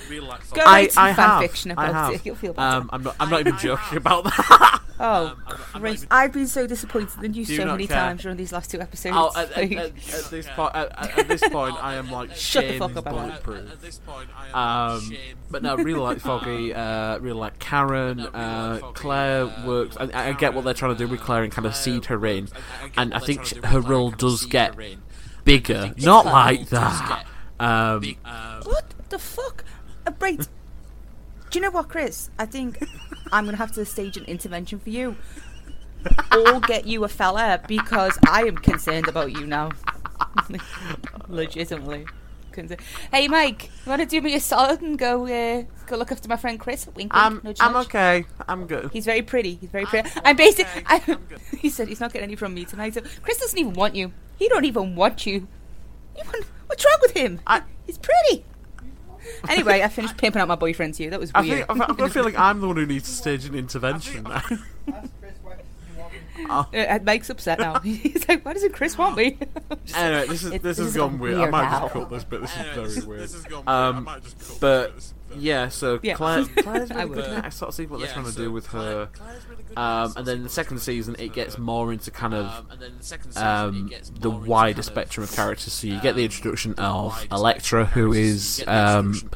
[0.10, 2.14] really like Go I, write some I fan have, fiction I have.
[2.14, 2.26] it.
[2.26, 2.78] You'll feel better.
[2.78, 3.16] Um, I'm not.
[3.20, 4.80] I'm not even joking about that.
[5.00, 7.64] Oh, Um, I'm- I'm not Chris, even- I've been so disappointed in you Do so
[7.64, 7.98] not many care?
[7.98, 9.16] times during these last two episodes.
[9.18, 12.36] Oh, at, at, at, at this point, at, at- at this point, I am like
[12.36, 13.18] Shut the fuck up, Emma.
[13.18, 13.72] bulletproof.
[13.72, 14.48] At this point, I
[14.90, 15.40] am Um, ashamed.
[15.50, 19.66] but no, really like Foggy, uh, really like Karen, No, really uh, Foggy, Claire uh,
[19.66, 19.98] works.
[20.00, 22.24] I, I get what they're trying to do with Claire and kind of seed her
[22.28, 22.50] in.
[22.54, 24.76] I- I and I think trying her Claire role and kind of does get
[25.46, 27.26] bigger, not like that.
[27.60, 29.64] Um, big- um, what the fuck?
[30.06, 30.48] Uh, right.
[31.52, 32.30] Do you know what, Chris?
[32.40, 32.80] I think
[33.32, 35.16] I'm gonna have to stage an intervention for you,
[36.36, 39.72] or get you a fella because I am concerned about you now.
[41.28, 42.06] Legitimately.
[42.52, 42.82] Concerned.
[43.14, 46.28] Hey, Mike, you want to do me a solid and go uh, go look after
[46.28, 46.86] my friend Chris?
[46.88, 47.86] Wink, wink, I'm, nudge, I'm nudge.
[47.88, 48.26] okay.
[48.48, 48.90] I'm good.
[48.92, 49.56] He's very pretty.
[49.56, 50.10] He's very pretty.
[50.18, 50.68] I'm I'm, basic.
[50.68, 50.84] okay.
[50.86, 51.40] I, I'm good.
[51.60, 52.94] he said he's not getting any from me tonight.
[52.94, 54.12] So Chris doesn't even want you.
[54.38, 55.48] He don't even want you.
[56.18, 57.40] You want, what's wrong with him?
[57.48, 58.46] I- he's pretty.
[59.50, 61.10] Anyway, I finished pimping out my boyfriend to you.
[61.10, 61.68] That was I weird.
[61.68, 64.24] think I've, I've got a feeling I'm the one who needs to stage an intervention
[64.24, 64.42] now.
[66.50, 67.80] Uh, makes upset now.
[67.84, 69.38] He's like, why doesn't Chris want me?
[69.96, 71.40] anyway, this is It- this this has is gone weird.
[71.40, 71.82] I might now.
[71.82, 72.42] just cut this bit.
[72.42, 73.22] This Anyway, is very weird.
[73.22, 73.68] this has gone weird.
[73.68, 75.38] Um, I might just cut but this bit.
[75.40, 76.16] yeah, so Yeah.
[76.16, 77.16] Claire, Claire's I really would.
[77.26, 77.34] good.
[77.34, 77.42] in.
[77.46, 79.10] I sort of see what they're Yeah, trying to do with Claire- her.
[79.50, 79.76] Really.
[79.78, 82.92] Um, and then the second season, it gets more into kind of Um, and then
[82.98, 85.74] the second season, um, the wider spectrum of characters.
[85.74, 88.30] So you get the um, introduction of wider Elektra, spectrum who of characters.
[88.36, 89.30] is You get the um,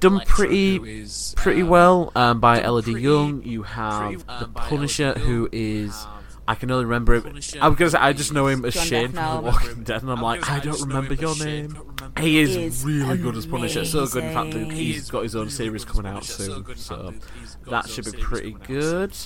[0.00, 3.42] done pretty who is, pretty um, well um, by done Élodie Yung.
[3.44, 5.26] You have pretty, um, the by Elodie Punisher, Yung.
[5.26, 6.06] who You is.
[6.48, 7.22] Have I can only remember him.
[7.22, 9.82] Punisher, I was gonna say I just know him as John Shane from The Walking
[9.84, 11.68] Dead, and I'm I'm like, say I I don't remember your name.
[11.72, 13.84] don't remember He is Is really good as Punisher.
[13.84, 14.76] So good, in fact, that amazing.
[14.76, 16.62] he's got his own series coming out soon.
[16.62, 17.14] good, in fact, So
[17.70, 19.16] that should be pretty good.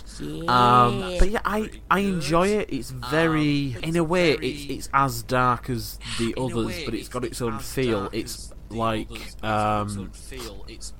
[0.49, 2.73] Um, but yeah, I I enjoy it.
[2.73, 7.09] It's very, Um, in a way, it's it's as dark as the others, but it's
[7.09, 8.09] got its own feel.
[8.13, 10.65] It's like others, but it's got its own um, feel.
[10.69, 10.93] It's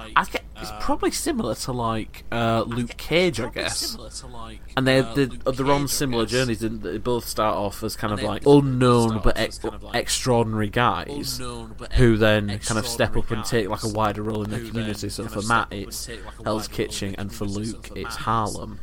[0.00, 3.96] like I get, it's um, probably similar to like uh, Luke Cage, I guess.
[4.24, 6.60] like, And they uh, they're on Cage, I similar journeys.
[6.60, 6.98] They?
[6.98, 11.38] both start off as kind of like unknown but ex- kind of like extraordinary guys.
[11.38, 14.50] Unknown, but who then kind of step up and take like a wider role in
[14.50, 15.08] the community.
[15.08, 17.44] So for Matt, step up and it's like, Hell's wider role in Kitchen, and for.
[17.46, 18.80] Luke, So for it's Matt, Harlem.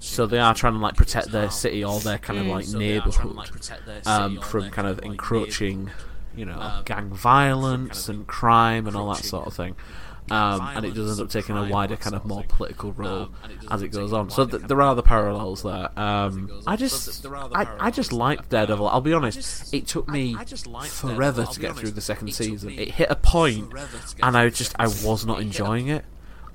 [0.00, 2.78] So they are trying to like protect their city or their kind of like So
[2.78, 5.90] they are trying to, neighborhood their um, from kind of encroaching,
[6.34, 9.74] you know, um, gang violence kind of and crime and all that sort of thing.
[10.30, 13.34] Um, and it does end up taking a wider kind of more political role Um,
[13.70, 14.28] as it goes on.
[14.30, 15.88] So th- there are the parallels there.
[15.98, 18.88] Um, I just, th- there are the I, I just like Daredevil.
[18.88, 19.72] Um, I'll be honest.
[19.72, 22.70] It took me I just like forever to get through the second season.
[22.70, 25.44] It hit a point, forever to get and I just I was not It hit
[25.44, 26.04] a enjoying it,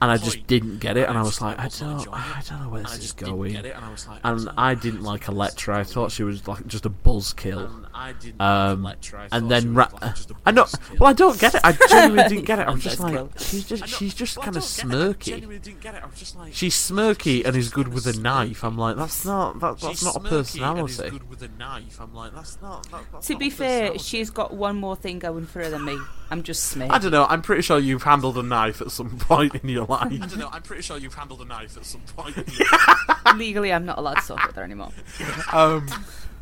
[0.01, 2.69] and I just didn't get it, and I was like, I don't, I don't know
[2.69, 3.55] where this is going.
[3.55, 5.77] and I was like, I And don't I know didn't like Elektra.
[5.77, 7.67] I thought she was like just a buzzkill.
[7.71, 9.27] And I didn't Um, like Elektra.
[9.31, 10.65] I and then she ra- like a I know.
[10.99, 11.61] Well, I don't get it.
[11.63, 12.67] I genuinely didn't get it.
[12.67, 15.03] I'm just like, she's just she's just kind of don't get it.
[15.03, 15.19] I smirky.
[15.23, 16.03] genuinely didn't get it.
[16.03, 18.63] I was just like, She's smirky and is good with a knife.
[18.63, 20.27] I'm like, that's not that, that's not a smirky and
[20.89, 21.09] is personality.
[21.11, 21.99] good with a knife.
[22.01, 22.89] I'm like, that's not.
[22.89, 25.97] That, that's To be fair, she's got one more thing going for her than me.
[26.31, 26.89] I'm just Smith.
[26.89, 27.25] I don't know.
[27.25, 30.11] I'm pretty sure you've handled a knife at some point in your life.
[30.13, 30.49] I don't know.
[30.51, 32.35] I'm pretty sure you've handled a knife at some point.
[33.35, 34.91] Legally, I'm not allowed to talk with her anymore.
[35.53, 35.87] um,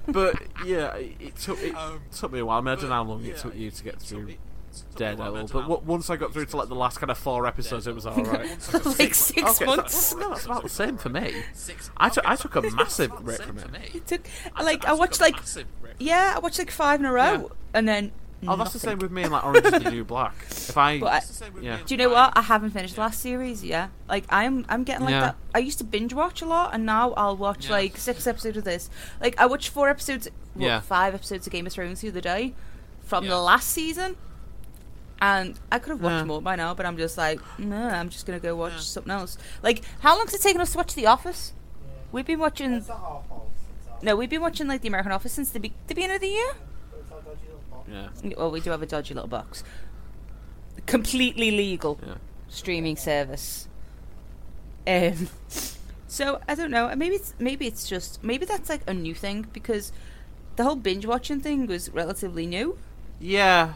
[0.07, 2.59] but yeah, it, it took it Um, took me a while.
[2.59, 4.07] I, mean, I don't know how but, long it took you to get it took
[4.09, 6.57] through me- it took me a while, Daredevil, but w- once I got through to
[6.57, 8.47] like the last kind of four episodes, it was all right.
[8.47, 10.11] Once I got through like six Okay, months.
[10.11, 11.43] that's, no, that's about the same for me.
[11.53, 13.71] Six- I took I took a massive about the break from it.
[13.71, 13.89] me.
[13.95, 14.21] It took
[14.55, 15.35] I like I watched like
[15.99, 17.47] yeah, I watched like five in a row, Yeah.
[17.73, 18.11] and then
[18.47, 20.33] Oh, that's the same with me and like Orange is the New Black.
[20.49, 21.77] If I, But I- It's the same with Yeah.
[21.85, 22.31] Do you know what?
[22.37, 23.63] I haven't finished the last series.
[23.65, 25.21] Yeah, like I'm I'm getting like Yeah.
[25.21, 25.35] that.
[25.53, 27.71] I used to binge watch a lot, and now I'll watch Yeah.
[27.73, 28.89] like six episodes of this.
[29.19, 30.79] Like I watched four episodes, well, Yeah.
[30.79, 32.53] five episodes of Game of Thrones the other day
[33.03, 33.31] from Yeah.
[33.31, 34.15] the last season,
[35.21, 36.23] and I could have watched Yeah.
[36.25, 36.73] more by now.
[36.73, 38.79] But I'm just like, nah, I'm just gonna go watch Yeah.
[38.79, 39.37] something else.
[39.61, 41.51] Like, how long's it taken us to watch The Office?
[42.11, 42.73] We've been watching.
[42.73, 45.49] It's a half hour since I- No, we've been watching like The American Office since
[45.49, 46.53] the, be- the beginning of the year.
[46.99, 47.78] it's our dodgy little box.
[47.89, 49.63] Yeah, Well, we do have a dodgy little box.
[50.85, 52.15] Completely legal yeah.
[52.47, 53.67] streaming service.
[54.87, 55.29] Um,
[56.07, 56.93] so I don't know.
[56.95, 59.91] Maybe it's maybe it's just maybe that's like a new thing because
[60.55, 62.77] the whole binge watching thing was relatively new.
[63.19, 63.73] Yeah,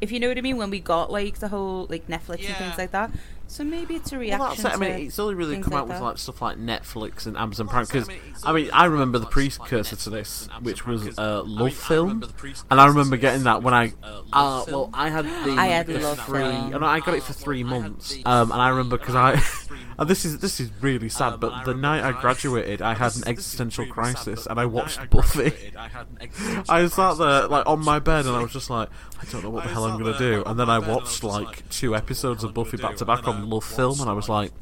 [0.00, 2.56] If you know what I mean, when we got like the whole like Netflix and
[2.56, 3.10] things like that.
[3.52, 4.40] So maybe it's a reaction.
[4.40, 4.64] Well, that's.
[4.64, 7.84] I mean, it's only really come out with like stuff like Netflix and Amazon Prime
[7.84, 8.12] because uh,
[8.44, 12.24] I mean, I remember the precursor to this, which was uh, Love I mean, Film,
[12.24, 15.66] I and I remember getting that when I, uh, uh well, I had the, I
[15.66, 19.14] had the free, and I got it for three months, um, and I remember because
[19.14, 19.38] I.
[19.98, 23.22] And this is this is really sad, but the night I graduated, I had an
[23.28, 25.52] existential crisis, and I watched Buffy.
[25.76, 28.88] I sat there like on my bed, and I was just like,
[29.20, 30.42] I don't know what the hell I'm gonna do.
[30.46, 34.00] And then I watched like two episodes of Buffy back to back on and LoveFilm,
[34.00, 34.52] and I was like,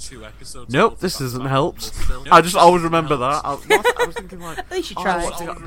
[0.68, 1.92] nope, this isn't helped.
[2.30, 3.44] I just always remember that.
[3.44, 4.78] I, I was thinking like, but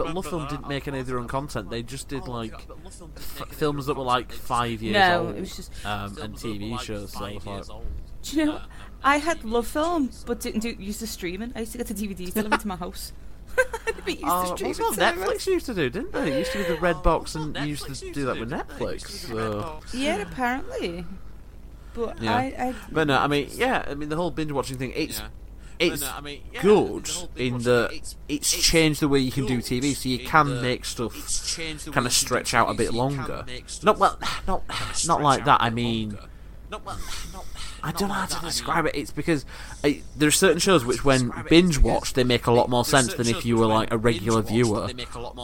[0.08, 1.70] LoveFilm didn't make any of their own content.
[1.70, 5.36] They just did like f- films that were like five years no, old.
[5.36, 7.14] it was just um, and TV shows.
[7.14, 7.82] So I was like,
[8.24, 8.54] do you know?
[8.54, 8.66] Uh,
[9.04, 11.52] I had LoveFilm, but didn't do, use the streaming.
[11.56, 13.12] I used to get the DVDs delivered to my house.
[14.24, 16.32] oh, that's what Netflix used to do, didn't they?
[16.32, 18.50] It used to be the oh, red box, and you used to do that with
[18.50, 19.10] Netflix.
[19.10, 19.80] So.
[19.94, 21.06] Yeah, apparently.
[21.94, 22.36] But yeah.
[22.36, 24.94] I, I, but no, I mean, yeah, I mean the whole binge watching thing.
[24.96, 25.28] It's yeah.
[25.80, 29.20] it's no, I mean, yeah, good the in that it's, it's, it's, changed the way
[29.20, 31.14] you can do TV, so you can make stuff
[31.92, 33.46] kind of stretch out a bit longer.
[33.84, 34.64] Not well, not
[35.06, 35.62] not like that.
[35.62, 36.12] I mean.
[36.12, 36.30] Longer.
[37.84, 38.96] I don't know how to describe it.
[38.96, 39.46] It's because
[39.84, 43.14] I, there are certain shows which, when binge watched, they make a lot more sense
[43.14, 44.90] than if you were like a regular viewer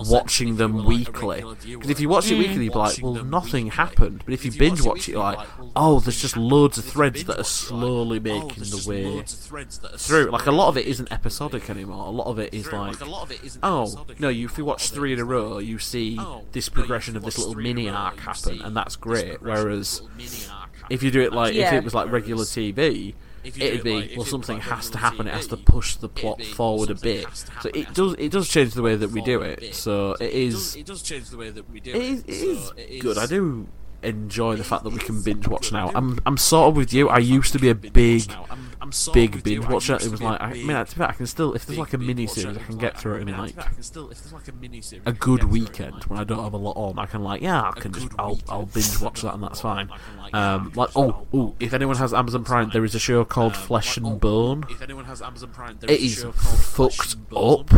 [0.10, 1.44] watching them weekly.
[1.66, 4.24] Because if you watch it weekly, you'd be like, well, nothing happened.
[4.24, 7.40] But if you binge watch it, you're like, oh, there's just loads of threads that
[7.40, 9.24] are slowly making the way
[9.98, 10.32] through.
[10.32, 12.06] Like a lot of it isn't episodic anymore.
[12.08, 12.96] A lot of it is like,
[13.64, 16.18] oh, no, if you watch three in a row, you see
[16.54, 19.42] this progression of this little mini arc happen, and that's great.
[19.42, 20.02] Whereas
[20.90, 24.12] if you do it like, if it was like regular regular TV, it'd be like,
[24.16, 25.26] well something has to happen.
[25.26, 27.26] TV, it has to push the plot forward a bit.
[27.62, 29.76] So it does it does change the way that we do it.
[29.76, 32.24] So it is it does change the way that we do it.
[32.28, 33.18] It is good.
[33.18, 33.68] I do
[34.04, 35.92] enjoy the fact that we can binge watch now.
[35.96, 37.10] I'm I'm sort of with you.
[37.10, 38.32] I used to be a big
[39.14, 39.96] big binge watcher.
[39.96, 42.28] It was like I mean, to be I can still if there's like a mini
[42.28, 43.56] series, I can get through it in like
[45.06, 47.00] a good weekend when I don't have a lot on.
[47.00, 49.90] I can like yeah, I can just I'll I'll binge watch that and that's fine.
[50.32, 53.62] Um, like oh oh, if anyone has Amazon Prime, there is a show called um,
[53.62, 54.64] Flesh and oh, Bone.
[54.70, 57.72] If anyone has Amazon Prime, there is a show called fucked up.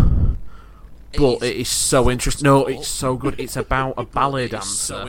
[1.17, 2.45] But it is so interesting.
[2.45, 3.39] No, it's so good.
[3.39, 5.05] It's about a ballet dancer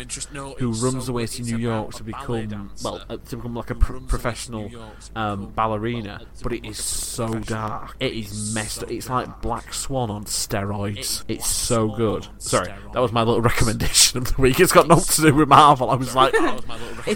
[0.58, 4.70] who runs away to New York to become well uh, to become like a professional
[5.14, 6.26] um, ballerina.
[6.42, 7.96] But it is so dark.
[8.00, 8.82] It is messed.
[8.82, 8.90] up.
[8.90, 11.24] It's like Black Swan on steroids.
[11.28, 12.26] It's so good.
[12.38, 14.60] Sorry, that was my little recommendation of the week.
[14.60, 15.90] It's got nothing to do with Marvel.
[15.90, 16.60] I was like, oh,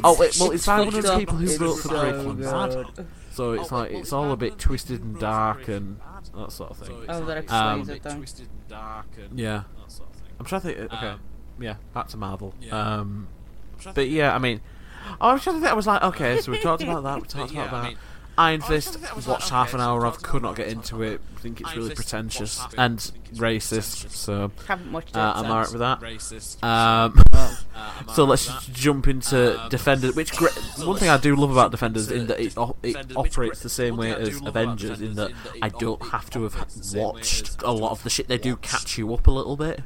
[0.03, 0.23] well,
[0.53, 4.33] it's by one of those people who wrote for the so it's like it's all
[4.33, 6.01] a bit twisted and dark and
[6.35, 7.05] that sort of thing.
[7.07, 8.27] Oh, that explains um, it then.
[9.35, 9.65] Yeah.
[10.41, 10.79] I'm trying to think.
[10.79, 11.07] Okay.
[11.07, 11.21] Um,
[11.61, 12.55] yeah, back to Marvel.
[12.63, 12.99] Yeah.
[12.99, 13.29] Um,
[13.93, 14.63] but yeah, I mean,
[15.21, 15.71] I was trying to think.
[15.71, 17.21] I was like, okay, so we talked about that.
[17.21, 17.95] We talked about that.
[18.39, 21.21] Iron Fist watched half an hour of, could not get into it.
[21.37, 22.99] I think it's really pretentious and
[23.35, 26.01] racist, so uh, um, uh, I'm alright with that.
[26.63, 27.23] Um,
[28.15, 30.15] so let's just jump into Defenders.
[30.17, 30.51] Which gra-
[30.85, 33.97] one thing I do love about Defenders in that it, o- it operates the same
[33.97, 36.55] way as Avengers, in that I don't have to have
[36.95, 38.29] watched a lot of the shit.
[38.29, 39.81] They do catch you up a little bit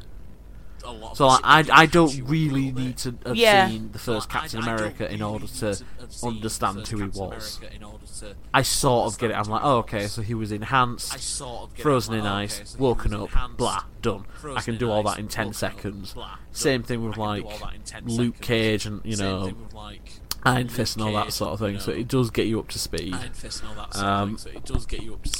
[0.84, 1.16] a lot.
[1.16, 3.68] So like, I I don't really need to have yeah.
[3.68, 5.84] seen the first Captain I, I America really in order to
[6.22, 7.60] understand who he was.
[8.52, 9.34] I sort of get it.
[9.34, 12.78] I'm like, oh, okay, so he was enhanced, sort of frozen in ice, okay, so
[12.78, 14.26] woken up, enhanced, blah, done.
[14.56, 16.14] I can do all that in ten seconds.
[16.52, 17.44] Same thing with like
[18.04, 18.40] Luke.
[18.40, 19.52] Cage and you know.
[20.42, 22.68] Iron Fist and all that sort of um, thing, so it does get you up
[22.68, 23.14] to speed.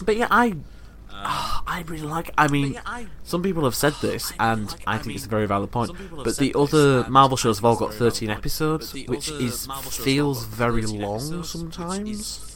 [0.05, 0.57] But yeah, I
[1.13, 2.31] um, oh, I really like.
[2.39, 5.09] I mean, yeah, I, some people have said this, really and like, I think I
[5.09, 5.93] mean, it's a very valid point.
[6.25, 11.43] But the other Marvel shows have all got 13 episodes, which is feels very long
[11.45, 12.47] sometimes.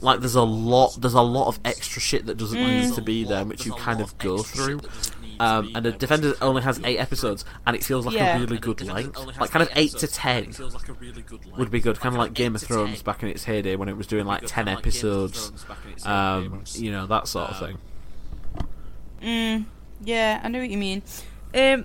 [0.00, 1.70] Like there's a lot, there's a lot of mm.
[1.70, 2.82] extra shit that doesn't mm.
[2.86, 4.80] need to be there, which you kind of go through
[5.40, 8.36] um, and the Defenders only has eight episodes, and it feels like yeah.
[8.36, 10.52] a really good length, like kind of eight to ten
[11.56, 13.96] would be good, kind of like Game of Thrones back in its heyday when it
[13.96, 15.52] was doing like ten episodes,
[16.04, 17.78] um, you know that sort of thing.
[19.22, 19.64] Mm,
[20.04, 21.02] yeah, I know what you mean.
[21.54, 21.84] Um,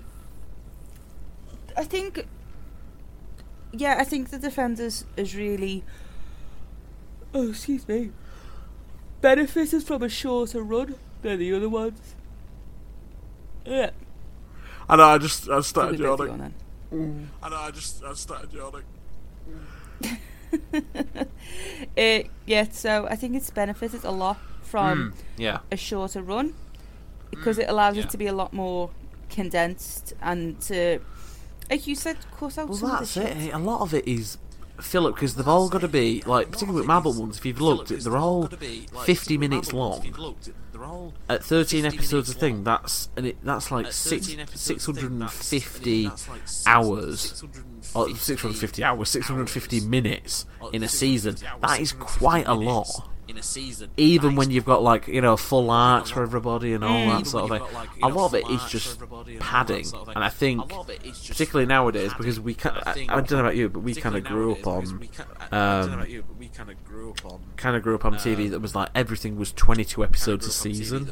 [1.76, 2.28] I think,
[3.72, 5.84] yeah, I think the Defenders is really.
[7.34, 8.12] Oh, excuse me.
[9.22, 12.16] Benefited from a shorter run than the other ones.
[13.66, 13.92] Yeah,
[14.90, 15.04] I know.
[15.04, 16.54] I just I started yawning.
[16.92, 17.28] Mm.
[17.42, 17.56] I know.
[17.56, 18.84] I just I started yawning.
[21.96, 25.60] it, uh, yeah, so I think it's benefited a lot from mm, yeah.
[25.72, 26.54] a shorter run
[27.30, 28.04] because mm, it allows yeah.
[28.04, 28.90] it to be a lot more
[29.30, 31.00] condensed and to,
[31.70, 32.70] like you said, cut out.
[32.70, 33.28] Well, that's it.
[33.28, 33.54] Shit.
[33.54, 33.58] Eh?
[33.58, 34.38] A lot of it is
[34.80, 37.38] Philip because they've all got to be like, particularly with Marvel ones.
[37.38, 38.48] If you've looked, they're all
[39.06, 40.02] fifty minutes long.
[41.30, 47.44] At 13 episodes a thing, that's and it, that's like six, 650 that's hours.
[47.96, 51.36] or 650 hours, 650 minutes in a season.
[51.62, 52.88] That is quite a lot
[53.28, 53.90] in a season.
[53.98, 54.38] Even nice.
[54.38, 57.70] when you've got like you know full arcs for everybody and all that sort of
[57.70, 59.00] thing, a lot of it is just
[59.40, 59.86] padding.
[60.16, 62.18] And I think, particularly nowadays, padding.
[62.18, 64.26] because we can, I, think, I, I, don't know about you, but we kind of
[64.26, 65.10] um, grew up on.
[66.50, 67.42] kind of grew up on.
[67.56, 70.52] Kind of grew up on TV that was like everything was twenty two episodes a
[70.52, 71.10] season.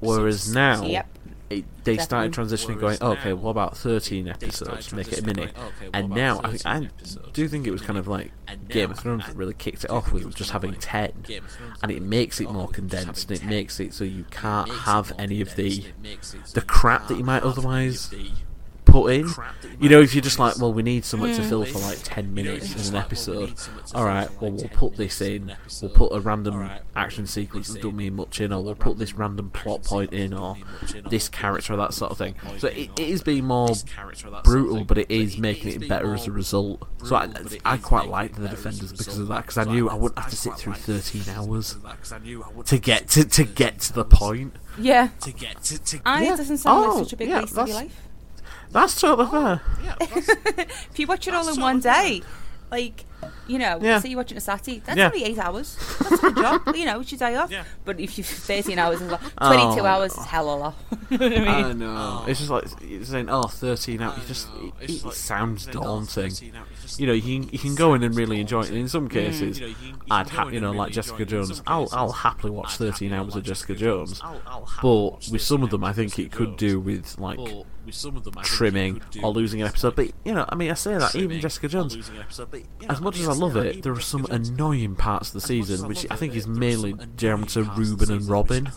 [0.00, 1.08] Whereas now, yep
[1.50, 4.92] it, they started transitioning, going, oh, okay, what about 13 episodes?
[4.92, 5.44] Make it a mini.
[5.44, 6.88] Okay, and now, I, I
[7.32, 8.32] do think it was kind of like
[8.68, 11.24] Game of Thrones really kicked it off with just having 10.
[11.82, 15.40] And it makes it more condensed, and it makes it so you can't have any
[15.40, 15.84] of the,
[16.52, 18.12] the crap that you might otherwise
[18.88, 19.28] put in.
[19.80, 21.48] You know, if you're just like, well, we need something to mm.
[21.48, 23.54] fill for like 10 minutes in an episode,
[23.94, 28.16] alright, well, we'll put this in, we'll put a random action sequence that doesn't mean
[28.16, 30.56] much in, or we'll put this random plot point in, or
[31.08, 32.34] this character, or that sort of thing.
[32.58, 33.68] So it, it is being more
[34.44, 36.86] brutal, but it is making it better as a result.
[37.04, 37.30] So I,
[37.64, 40.36] I quite like The Defenders because of that, because I knew I wouldn't have to
[40.36, 41.76] sit through 13 hours
[42.66, 44.54] to get to, to, get to the point.
[44.78, 45.08] Yeah.
[45.20, 46.36] To get to, to I, yeah.
[46.36, 48.07] doesn't sound oh, like such a big yeah, waste of your life.
[48.70, 49.62] That's totally fair.
[49.82, 52.22] Yeah, if you watch it all in one day,
[52.70, 53.04] like
[53.46, 53.98] you know, yeah.
[53.98, 55.06] say you're watching a Saturday, that's yeah.
[55.06, 55.76] only eight hours.
[56.00, 56.62] That's a good job.
[56.76, 57.50] you know, it's your day off.
[57.50, 57.64] Yeah.
[57.84, 60.22] But if you're 13 hours, is like 22 oh, hours no.
[60.22, 60.74] is hell of a lot.
[61.10, 61.48] I, mean?
[61.48, 61.94] I know.
[61.96, 62.24] Oh.
[62.28, 64.26] It's just like it's saying, oh, 13 hours.
[64.26, 64.48] Just,
[64.80, 66.32] it, it like, sounds daunting.
[66.98, 68.70] You know, you can, you can go in and really enjoy it.
[68.70, 69.74] In some cases, mm.
[70.10, 73.74] I'd ha- you know, like Jessica Jones, I'll I'll happily watch 13 hours of Jessica
[73.74, 74.20] Jones.
[74.22, 77.38] I'll, I'll but with some of them, I think it could do with like
[77.88, 79.96] with some of them I trimming or losing an episode.
[79.96, 81.96] But you know, I mean, I say that even Jessica Jones.
[81.96, 84.26] Episode, but, you know, as much I mean, as I love it, there are some
[84.26, 88.70] annoying parts of the season, which I think is mainly down to Ruben and Robin.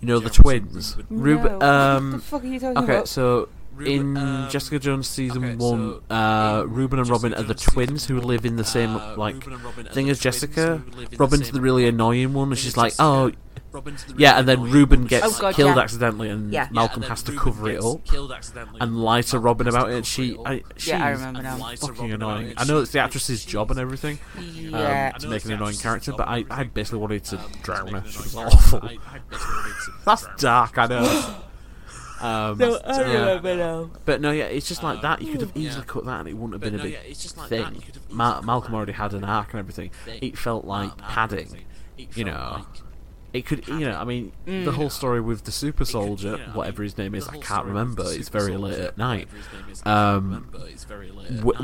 [0.00, 0.96] You know, the twins.
[1.10, 1.62] Ruben.
[1.62, 3.48] Um, okay, so
[3.80, 7.54] in um, Jessica Jones season okay, one, so, uh, Ruben and Jessica Robin are the
[7.54, 9.42] twins who live in the same uh, like
[9.92, 10.82] thing as Jessica.
[11.18, 13.32] Robin's the, the really annoying one, and she's like, "Oh,
[13.72, 15.82] really yeah," and then Ruben gets oh, God, killed yeah.
[15.82, 16.68] accidentally, and yeah.
[16.70, 18.00] Malcolm yeah, and has to Ruben cover it up
[18.80, 20.04] and lie to Robin about it.
[20.04, 21.56] She, I, she's yeah, I remember now.
[21.56, 22.54] fucking annoying.
[22.56, 26.28] I know it's the actress's job and everything um, to make an annoying character, but
[26.28, 28.04] I, I basically wanted to drown her.
[28.08, 28.88] She was awful.
[30.04, 30.78] That's dark.
[30.78, 31.36] I know.
[32.22, 33.18] Um, no, I yeah.
[33.20, 33.90] remember now.
[34.04, 35.22] But no, yeah, it's just like um, that.
[35.22, 35.92] You could have hmm, easily yeah.
[35.92, 37.48] cut that, and it wouldn't have but been no, a big yeah, it's just like
[37.48, 37.82] thing.
[38.10, 39.90] Ma- Malcolm already had an arc and everything.
[40.04, 40.18] Thing.
[40.22, 42.56] It felt like Mal- padding, felt you know.
[42.58, 42.82] Like
[43.32, 44.64] it could, you know, I mean, mm.
[44.66, 47.68] the whole story with the super soldier, could, whatever his name is, I can't um,
[47.68, 48.04] remember.
[48.06, 49.28] It's very late at night.
[49.86, 50.50] Um,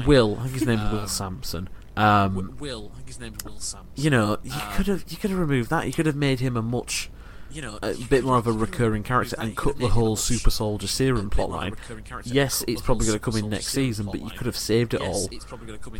[0.06, 1.68] Will, I think his name is Will um, Sampson.
[1.94, 4.02] Um, Will, I think his name is Will Sampson.
[4.02, 5.86] You know, you um, could have, you could have removed that.
[5.86, 7.10] You could have made him a much
[7.50, 10.86] you know, a bit more of a recurring character and cut the whole Super Soldier
[10.86, 11.76] Serum plotline.
[12.24, 15.00] Yes, it's probably going to come in next season, but you could have saved it
[15.00, 15.28] all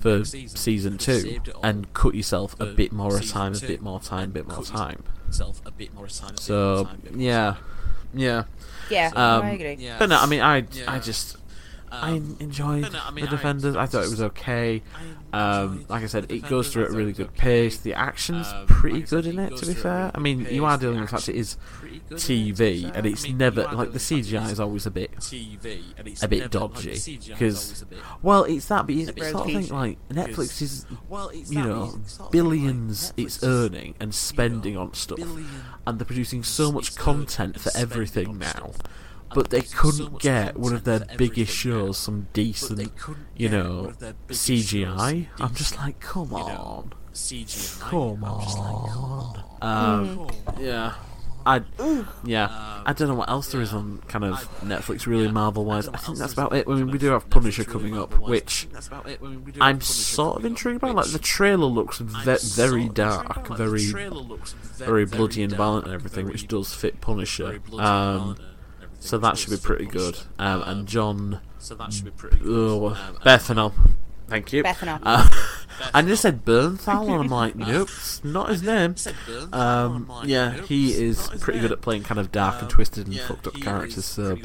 [0.01, 4.33] for season two and cut yourself a bit more time, a bit more time, a
[4.33, 5.05] bit more time.
[6.37, 7.57] So yeah,
[8.15, 8.45] yeah.
[8.91, 9.87] Yeah, um, I agree.
[9.99, 11.37] But no, I mean, I, I just,
[11.91, 12.11] I
[12.41, 13.77] enjoyed I mean, the Defenders.
[13.77, 14.83] I, I thought it was okay.
[15.33, 17.79] Um, like I said, it goes through at a really good pace.
[17.79, 20.11] The action's um, pretty like good in it, to be fair.
[20.15, 21.57] I mean, you are dealing with the fact it is
[22.11, 26.29] TV, and it's never like the CGI is always a bit TV, and it's a
[26.29, 27.85] bit dodgy because
[28.23, 30.87] well, it's that, but it's, it's sort of thing like Netflix is
[31.51, 35.21] you know billions it's earning and spending on stuff,
[35.87, 38.73] and they're producing so much content for everything now
[39.35, 42.93] but they couldn't get one of their biggest shows some decent,
[43.37, 43.93] you know,
[44.29, 45.29] CGI.
[45.39, 46.93] I'm just like, come on.
[47.13, 47.81] CGI.
[47.81, 49.45] Come on.
[49.61, 50.61] Um, mm.
[50.61, 50.95] yeah.
[51.47, 51.63] I,
[52.25, 55.89] yeah, I don't know what else there is on kind of Netflix really Marvel wise.
[55.89, 56.69] I think that's about it.
[56.69, 58.69] I mean, we do have Punisher coming up, which
[59.59, 60.91] I'm sort of intrigued by.
[60.91, 66.49] Like the trailer looks ve- very dark, very, very bloody and violent and everything, which
[66.49, 67.61] does fit Punisher.
[67.79, 68.37] Um,
[68.99, 70.19] so that should be pretty good.
[70.39, 71.41] Um, and Jon.
[71.59, 72.49] So that should be pretty good.
[72.49, 73.73] Oh, Bethanol.
[74.29, 74.63] Thank you.
[74.63, 75.01] Bethanol.
[75.03, 75.27] Uh,
[75.95, 77.89] I just said Bernthal, and I'm like, nope,
[78.23, 78.95] not his name.
[79.53, 83.47] Um, yeah, he is pretty good at playing kind of dark and twisted and fucked
[83.47, 84.37] up characters, so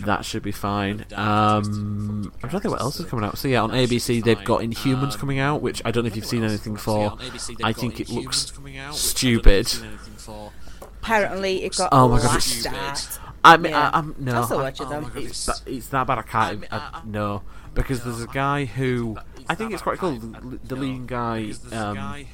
[0.00, 1.06] that should be fine.
[1.14, 3.38] Um, I'm trying to think what else is coming out.
[3.38, 6.26] So yeah, on ABC they've got Inhumans coming out, which I don't know if you've
[6.26, 7.16] seen anything for.
[7.64, 8.52] I think it looks
[8.92, 9.72] stupid.
[10.82, 13.18] Apparently, it got oh my god, start.
[13.42, 13.90] I mean, Yeah.
[13.92, 14.34] I, I'm no.
[14.36, 15.20] I'll still watch it, oh though.
[15.20, 16.18] It's, it's that bad.
[16.18, 16.56] I can't.
[16.58, 17.42] even- uh, I, no,
[17.74, 19.16] because there's a guy who
[19.50, 20.12] I think it's quite cool.
[20.12, 22.24] The leading guy um,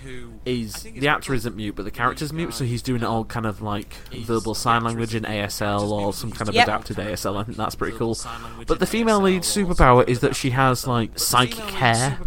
[0.45, 3.47] is the actor isn't mute, but the character's mute, so he's doing it all kind
[3.47, 6.69] of like verbal sign language in ASL or some kind of yep.
[6.69, 7.39] adapted ASL.
[7.39, 8.19] I think that's pretty cool.
[8.67, 12.19] But the female lead superpower is that she has like psychic hair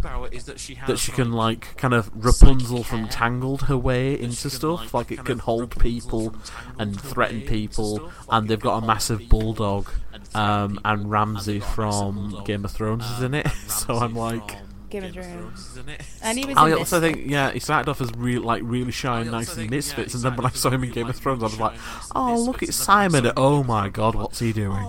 [0.88, 4.92] that she can like kind of Rapunzel from Tangled her way into stuff.
[4.92, 6.34] Like it can hold um, people
[6.80, 9.88] and threaten people, and they've got a massive bulldog.
[10.34, 14.56] Um, and Ramsey from Game of Thrones is in it, so I'm like,
[14.90, 15.32] Game, Game of, Thrones.
[15.32, 15.70] Thrones.
[15.70, 16.02] isn't it?
[16.22, 16.56] And he was.
[16.56, 19.70] I also think yeah, he started off as real like really shy and nice and
[19.70, 21.72] Misfits, yeah, and then when I saw him in Game of Thrones, I was like,
[22.14, 23.30] oh look, it's Simon.
[23.36, 24.84] Oh my God, what's he doing?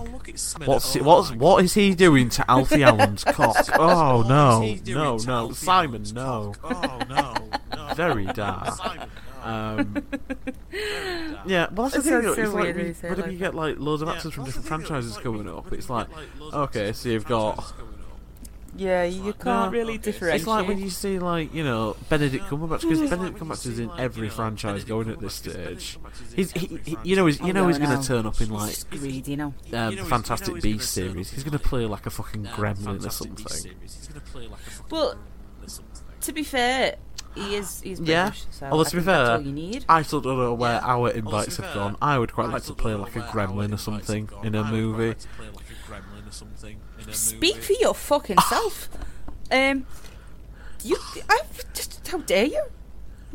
[0.66, 3.66] What's he, what's what is he doing to Alfie Allen's cock?
[3.80, 6.54] Oh no, no, no, Simon, no.
[6.64, 8.78] Oh no, very dark.
[9.43, 10.04] Um,
[11.45, 12.22] yeah, well, that's the thing.
[12.22, 15.49] So it's like, what if you get like loads of actors from different franchises coming
[15.49, 15.72] up?
[15.74, 16.08] It's like,
[16.54, 17.74] okay, so you've got
[18.76, 20.41] yeah, you like, can't no, really differentiate.
[20.41, 23.91] It's like when you see like you know Benedict Cumberbatch because Benedict Cumberbatch is in
[23.97, 25.99] every franchise going at this stage.
[26.36, 28.78] He's he, he, you know he's you know he's going to turn up in like
[28.91, 31.32] you know, um, Fantastic Beast series.
[31.32, 33.76] He's going to play like a fucking gremlin or something.
[34.89, 35.15] Well,
[36.22, 36.95] to be fair,
[37.36, 37.82] he is.
[37.82, 38.32] He's British, yeah.
[38.51, 40.86] So Although to be fair, I still don't know where yeah.
[40.86, 41.97] our invites have gone.
[42.01, 45.09] I would quite like to play like a gremlin or something in a movie.
[45.09, 46.80] Like a gremlin or something
[47.14, 47.68] Speak movie.
[47.68, 48.47] for your fucking ah.
[48.49, 48.89] self.
[49.51, 49.86] Um,
[50.84, 50.97] you,
[51.30, 51.41] I
[51.74, 52.64] just how dare you?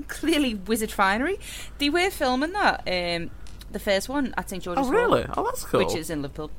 [0.08, 1.38] Clearly, wizard finery.
[1.78, 3.30] They were filming that, um,
[3.70, 4.86] the first one at St George's.
[4.86, 5.22] Oh, really?
[5.22, 5.84] Hall, oh, that's cool.
[5.84, 6.50] Which is in Liverpool.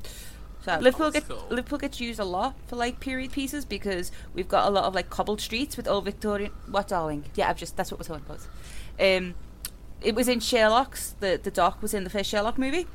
[0.61, 1.45] So Liverpool, gets cool.
[1.49, 4.95] Liverpool gets used a lot for like period pieces because we've got a lot of
[4.95, 6.51] like cobbled streets with old Victorian.
[6.69, 7.25] What, darling?
[7.35, 8.47] Yeah, I've just that's what we're talking about.
[8.99, 9.35] Um,
[10.01, 11.15] it was in Sherlock's.
[11.19, 12.87] The the dock was in the first Sherlock movie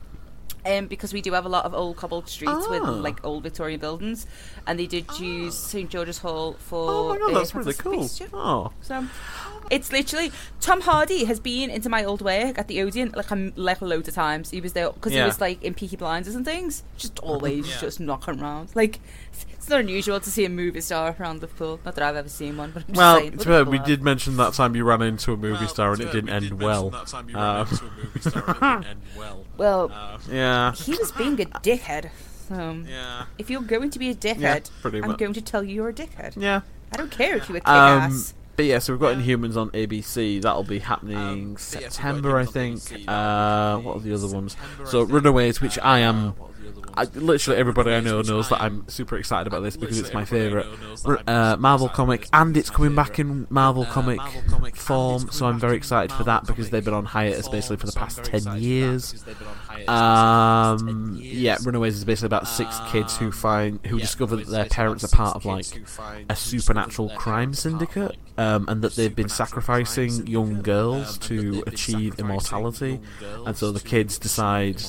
[0.64, 2.70] um, because we do have a lot of old cobbled streets oh.
[2.70, 2.90] with ah.
[2.90, 4.26] like old Victorian buildings,
[4.66, 5.22] and they did oh.
[5.22, 5.68] use ah.
[5.68, 6.90] St George's Hall for.
[6.90, 8.08] Oh my god, that's uh, really cool!
[8.32, 8.72] Oh.
[8.80, 9.06] So,
[9.70, 13.52] it's literally Tom Hardy has been into my old work at the Odeon like a,
[13.56, 14.50] like loads of times.
[14.50, 15.20] He was there because yeah.
[15.20, 17.80] he was like in Peaky Blinders and things, just always yeah.
[17.80, 18.70] just knocking around.
[18.74, 19.00] Like
[19.62, 21.78] it's not unusual to see a movie star around the pool.
[21.84, 24.54] Not that I've ever seen one, but I'm well, saying, fair, we did mention that
[24.54, 26.90] time you ran into a movie well, star and it didn't end well.
[29.56, 30.18] Well.
[30.28, 32.10] Yeah, he was being a dickhead.
[32.50, 33.26] Um, yeah.
[33.38, 35.94] If you're going to be a dickhead, yeah, I'm going to tell you you're a
[35.94, 36.32] dickhead.
[36.36, 36.62] Yeah.
[36.92, 39.56] I don't care if you're a um, kick ass but yeah, so we've got Inhumans
[39.56, 40.40] on ABC.
[40.40, 43.08] That'll be happening um, September, yeah, so uh, I think.
[43.08, 44.56] Uh, what are the other ones?
[44.84, 46.34] So Runaways, which I am.
[46.94, 50.26] I, literally everybody I know knows that I'm super excited about this because it's my
[50.26, 50.66] favorite
[51.26, 54.20] uh, Marvel comic, and it's coming back in Marvel comic
[54.76, 55.28] form.
[55.32, 58.22] So I'm very excited for that because they've been on hiatus basically for the past
[58.22, 59.24] ten years.
[59.88, 65.02] Um, yeah, Runaways is basically about six kids who find who discover that their parents
[65.02, 65.66] are part of like
[66.28, 73.00] a supernatural crime syndicate um, and that they've been sacrificing young girls to achieve immortality.
[73.46, 74.82] And so the kids decide,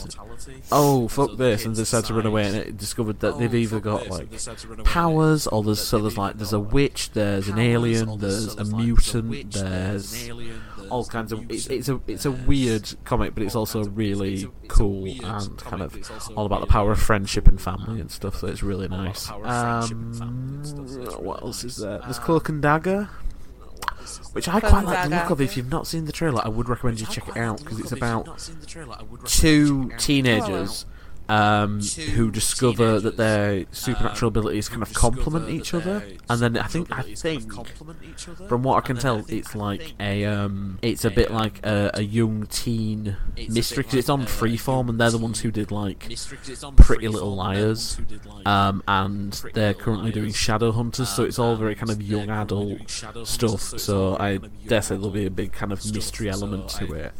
[0.72, 2.48] oh, fuck this, and decide to run away.
[2.48, 4.30] And it discovered that they've either got like
[4.84, 9.54] powers, or there's so there's like there's a witch, there's an alien, there's a mutant,
[9.54, 10.30] there's
[10.90, 15.06] all kinds of it's, it's, a it's a weird comic but it's also really cool
[15.06, 15.96] and kind of
[16.36, 19.32] all about the power of friendship and family and stuff so it's um, really nice.
[19.32, 20.14] um,
[21.20, 22.00] what else is there?
[22.00, 23.10] There's cloak and dagger
[24.34, 25.42] which I quite like the look of.
[25.42, 27.92] If you've not seen the trailer, I would recommend you check it out because it's
[27.92, 28.52] about
[29.26, 30.86] two teenagers
[31.30, 36.58] um, who discover that their supernatural um, abilities kind of complement each other, and then
[36.58, 37.52] I think I think
[38.48, 41.92] from what I can tell, I it's like a um, it's a bit like a,
[41.94, 43.16] a young teen
[43.50, 46.10] mystery because it's on Freeform, and they're the ones who did like
[46.78, 48.00] Pretty Little Liars,
[48.46, 53.62] um, and they're currently doing Shadowhunters, so it's all very kind of young adult stuff.
[53.80, 57.14] So I dare say there'll be a big kind of mystery element to it.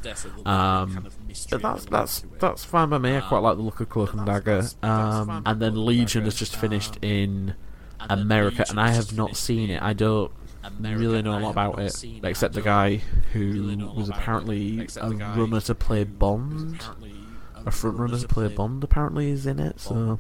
[0.46, 1.60] Um, history.
[1.60, 3.18] That's that's that's fine by me.
[3.18, 4.64] I quite like the look of Cloak and Dagger.
[4.82, 7.56] Um, and then Legion has just finished in
[8.00, 9.82] America, and I have not seen it.
[9.82, 10.32] I don't.
[10.64, 13.02] America, really know a lot about it, except the guy
[13.34, 16.84] who was apparently a runner to play Bond.
[17.66, 20.20] A front runner to play Bond apparently is in it, so.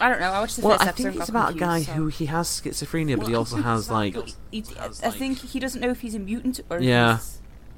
[0.00, 0.30] I don't know.
[0.30, 1.92] I watched the well, first I think it's about a guy so.
[1.92, 4.14] who he has schizophrenia, but he also has like.
[4.14, 7.18] He, he, has, I like, think he doesn't know if he's a mutant or yeah,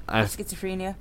[0.07, 0.95] schizophrenia.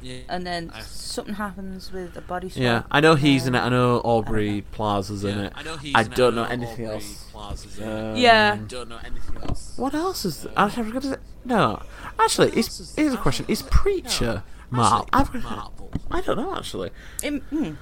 [0.00, 2.50] Yeah, and then I, something happens with a body.
[2.50, 3.58] Swap yeah, I know he's in it.
[3.58, 5.52] I know Aubrey Plaza's in it.
[5.56, 7.24] I, know I don't know anything else.
[7.34, 8.58] Um, yeah.
[8.68, 9.74] Don't know anything else.
[9.76, 10.42] What else is?
[10.42, 11.82] Th- I no.
[12.18, 15.08] Actually, is, here's a question: Is Preacher no, Marvel?
[15.12, 16.90] I I don't know actually.
[17.22, 17.76] In, mm,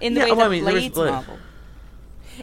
[0.00, 1.38] in the yeah, way well, that I mean, Blade's Marvel.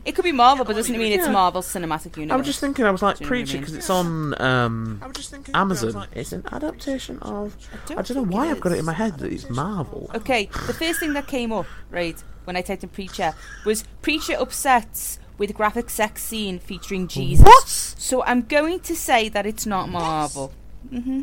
[0.05, 1.31] It could be Marvel, but doesn't mean it's Yeah.
[1.31, 2.33] Marvel Cinematic Universe.
[2.33, 3.61] I was just thinking, I was like, Do you I Preacher, mean?
[3.61, 5.55] because it's on um, I was just thinking.
[5.55, 6.07] Amazon.
[6.13, 7.55] It's an adaptation of.
[7.89, 10.09] I don't know why I've got it in my head that it's Marvel.
[10.15, 13.33] Okay, the first thing that came up, right, when I typed in Preacher,
[13.65, 17.45] was Preacher upsets with graphic sex scene featuring Jesus.
[17.45, 17.67] What?
[17.67, 20.51] So I'm going to say that it's not Marvel.
[20.89, 21.21] hmm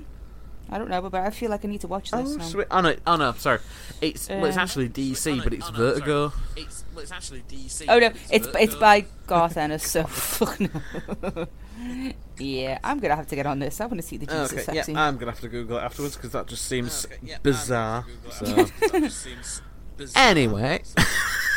[0.71, 2.45] I don't know, but I feel like I need to watch this Oh, now.
[2.45, 2.67] sweet.
[2.71, 3.61] oh no, oh no, sorry.
[4.01, 6.33] It's well, it's Uh, actually DC, but it's Vertigo.
[6.57, 7.85] It's, well, it's actually DC.
[7.89, 11.47] Oh no, but it's it's by Garth Ennis, so fuck no.
[12.39, 13.81] yeah, I'm gonna have to get on this.
[13.81, 14.97] I want to see the Jesus Okay, sex yeah, scene.
[14.97, 18.05] I'm gonna have to Google it afterwards because that just seems Okay, yeah, bizarre.
[18.25, 18.45] I'm So.
[18.47, 18.93] gonna Google it.
[18.93, 19.63] That just seems
[19.97, 20.23] bizarre.
[20.25, 20.83] Anyway,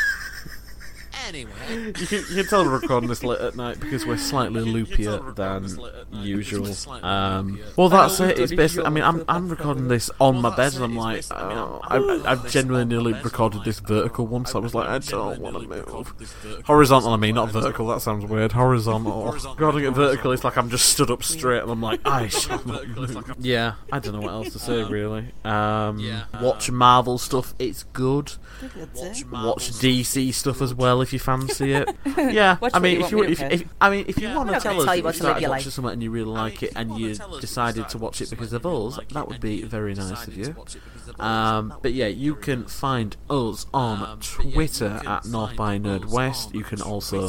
[1.30, 1.52] Anyway.
[1.86, 4.64] you can, you can tell we're recording this late at night because we're slightly You
[4.66, 6.62] can- you can tell loopier than recording this late at night usual.
[6.62, 8.38] because we're slightly Um, well, that's it.
[8.38, 8.86] It's basically.
[8.86, 11.80] I mean, I'm I'm recording this on my bed, and I'm like, I mean, oh,
[11.84, 14.54] I'm- I've, I've genuinely nearly recorded this vertical oh, once.
[14.54, 16.62] I was like, I don't want to move.
[16.64, 17.86] Horizontal, I mean, not I was like, vertical.
[17.86, 18.52] That sounds weird.
[18.60, 19.22] Horizontal.
[19.22, 19.54] Horizontal.
[19.54, 22.26] God, to get vertical, it's like I'm just stood up straight, and I'm like, I
[22.28, 23.36] shall not Vertical, it's like move.
[23.40, 25.26] Yeah, I don't know what else to say really.
[25.44, 27.54] Um, yeah, watch um, Marvel stuff.
[27.58, 28.32] It's good.
[28.94, 29.24] Watch.
[29.26, 29.70] Marvel Watch.
[29.70, 31.88] DC stuff as well if you fancy it.
[32.16, 34.60] Yeah, I mean, if you want, if, if I mean if you Yeah, want to
[34.60, 36.72] tell us tell you you what to started watching something and you really like it
[36.76, 39.40] and you wanna tell us decided to watch it because of us, and that would
[39.40, 40.44] be very nice of you.
[40.46, 44.18] to watch it because of us, Um, but yeah, you can find us on Um,
[44.18, 46.46] but yeah, you Twitter at North by us Nerdwest.
[46.48, 47.28] on You can also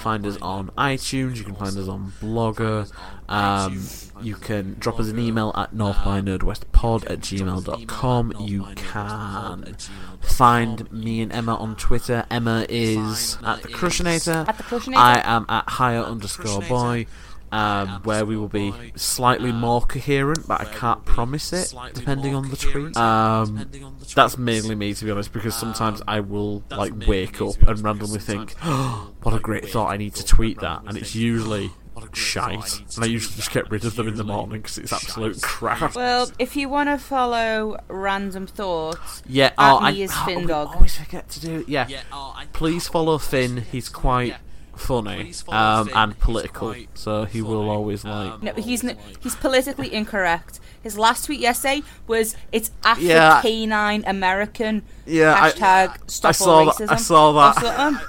[0.00, 1.36] find us on iTunes.
[1.36, 2.90] You can find us on Blogger.
[3.28, 3.86] Um,
[4.22, 8.34] you can drop us an email at northbynerdwestpod you at can drop us gmail.com.
[8.40, 9.76] You can
[10.20, 12.26] find me and Emma on Twitter.
[12.30, 14.48] Emma is at the Emma Crushinator.
[14.48, 14.96] At the Crushinator.
[14.96, 17.06] I am at higher underscore boy.
[17.52, 22.34] Um, where we will be slightly Um, more coherent, but I can't promise it, depending
[22.34, 22.96] on the coherent, tweet.
[22.96, 26.62] Um, depending on the that's mainly me, to be honest, because sometimes Um, I will
[26.70, 29.90] like wake up and randomly think, sometimes I will, "What a great thought!
[29.90, 33.04] I need to tweet that," and it's usually What a great thought, I shite, and
[33.04, 35.96] I usually just get rid of them in the morning because it's absolute crap.
[35.96, 40.24] Well, if you want to follow random thoughts, Yeah, At oh, I me is oh,
[40.24, 40.68] Finn we Dog.
[40.76, 41.64] always forget to do.
[41.66, 43.64] Yeah, Yeah, oh, I- please follow Finn.
[43.72, 44.36] He's quite Yeah.
[44.80, 48.32] Funny um, and political, so he will always like.
[48.32, 50.58] um, no, he's n- he's politically incorrect.
[50.82, 53.40] His last tweet yesterday was "It's after Yeah.
[53.42, 56.90] canine American." Yeah, I- hashtag stop I all saw that- racism.
[56.92, 57.56] I saw that.
[57.62, 58.06] Or something.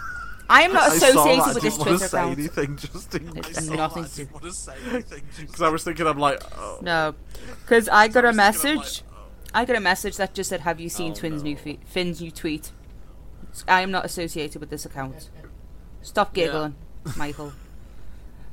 [0.49, 2.17] I am not I saw associated that, I with this didn't want Twitter to say
[2.17, 2.39] account.
[2.39, 3.69] anything just in case.
[3.69, 6.41] nothing I to didn't want to say anything just Because I was thinking, I'm like,
[6.57, 6.79] oh.
[6.81, 7.15] No,
[7.61, 8.45] because I got a I was like,
[8.75, 9.03] message.
[9.53, 12.19] I got a message that just said, "Have you seen Oh, Twins' new fe- Finn's
[12.21, 12.71] new tweet?"
[13.67, 15.29] I am not associated with this account.
[16.01, 16.45] Stop Yeah.
[16.45, 16.75] giggling,
[17.15, 17.53] Michael.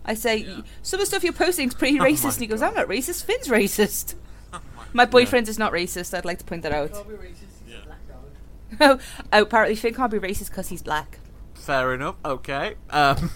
[0.04, 0.60] I say Yeah.
[0.82, 2.68] some of the stuff you're posting is pretty Oh racist, and he goes, God.
[2.68, 3.24] "I'm not racist.
[3.24, 4.14] Finn's racist."
[4.52, 4.60] Oh
[4.94, 6.16] My boyfriend is not racist.
[6.16, 6.92] I'd like to point that out.
[6.92, 9.00] Can't be racist, he's a black dog.
[9.32, 11.18] oh, apparently Finn can't be racist because he's black.
[11.54, 12.14] Fair enough.
[12.24, 12.76] Okay.
[12.88, 13.30] Um,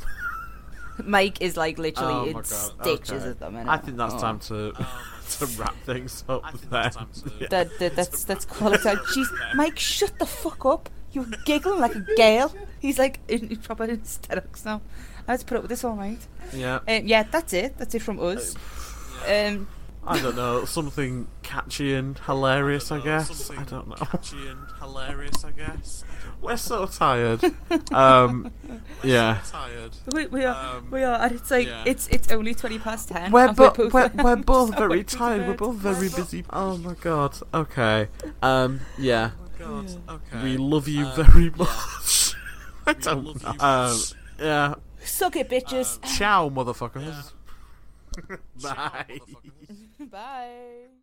[1.04, 3.30] Mike is like literally oh in stitches okay.
[3.30, 3.68] at the minute.
[3.68, 4.18] I think that's Oh.
[4.18, 4.72] time to
[5.38, 6.42] to wrap things up.
[6.44, 6.82] I think then.
[6.82, 7.46] that's time to- Yeah.
[7.50, 8.98] That, that that's that's call it out.
[9.08, 10.88] Jeez, Mike, shut the fuck up!
[11.12, 12.54] You're giggling like a gale.
[12.80, 14.80] He's like in, in proper hysterics now.
[15.28, 16.26] I had to put up with this all night.
[16.52, 16.76] yeah.
[16.88, 17.78] Um, yeah, that's it.
[17.78, 18.56] That's it from us.
[19.28, 19.68] Um,
[20.04, 20.64] I don't know.
[20.64, 22.90] Something catchy and hilarious.
[22.90, 23.36] I, don't know, guess.
[23.36, 23.94] something I don't know.
[23.94, 26.02] Catchy and hilarious, I guess.
[26.40, 27.40] We're so tired.
[27.92, 28.50] um,
[29.04, 29.38] yeah.
[29.46, 29.92] Tired.
[30.12, 31.84] we, we are Um, we are, and it's like yeah.
[31.86, 33.30] it's it's only twenty past ten.
[33.30, 35.46] We're, and bo- both we're, we're both so very tired.
[35.46, 36.44] We're both very busy.
[36.50, 37.38] Oh my god.
[37.54, 38.08] Okay.
[38.42, 38.80] Um.
[38.98, 39.30] Yeah.
[39.62, 40.42] God, okay.
[40.42, 41.50] We love you Um, very yeah.
[41.56, 42.34] much.
[42.86, 43.52] I We don't love know.
[43.52, 44.00] you Um.
[44.38, 44.74] Yeah.
[45.04, 45.98] Suck it, bitches.
[46.16, 47.32] Ciao, motherfuckers.
[48.14, 49.18] Ciao, Bye.
[49.20, 50.10] motherfuckers.
[50.10, 51.01] Bye.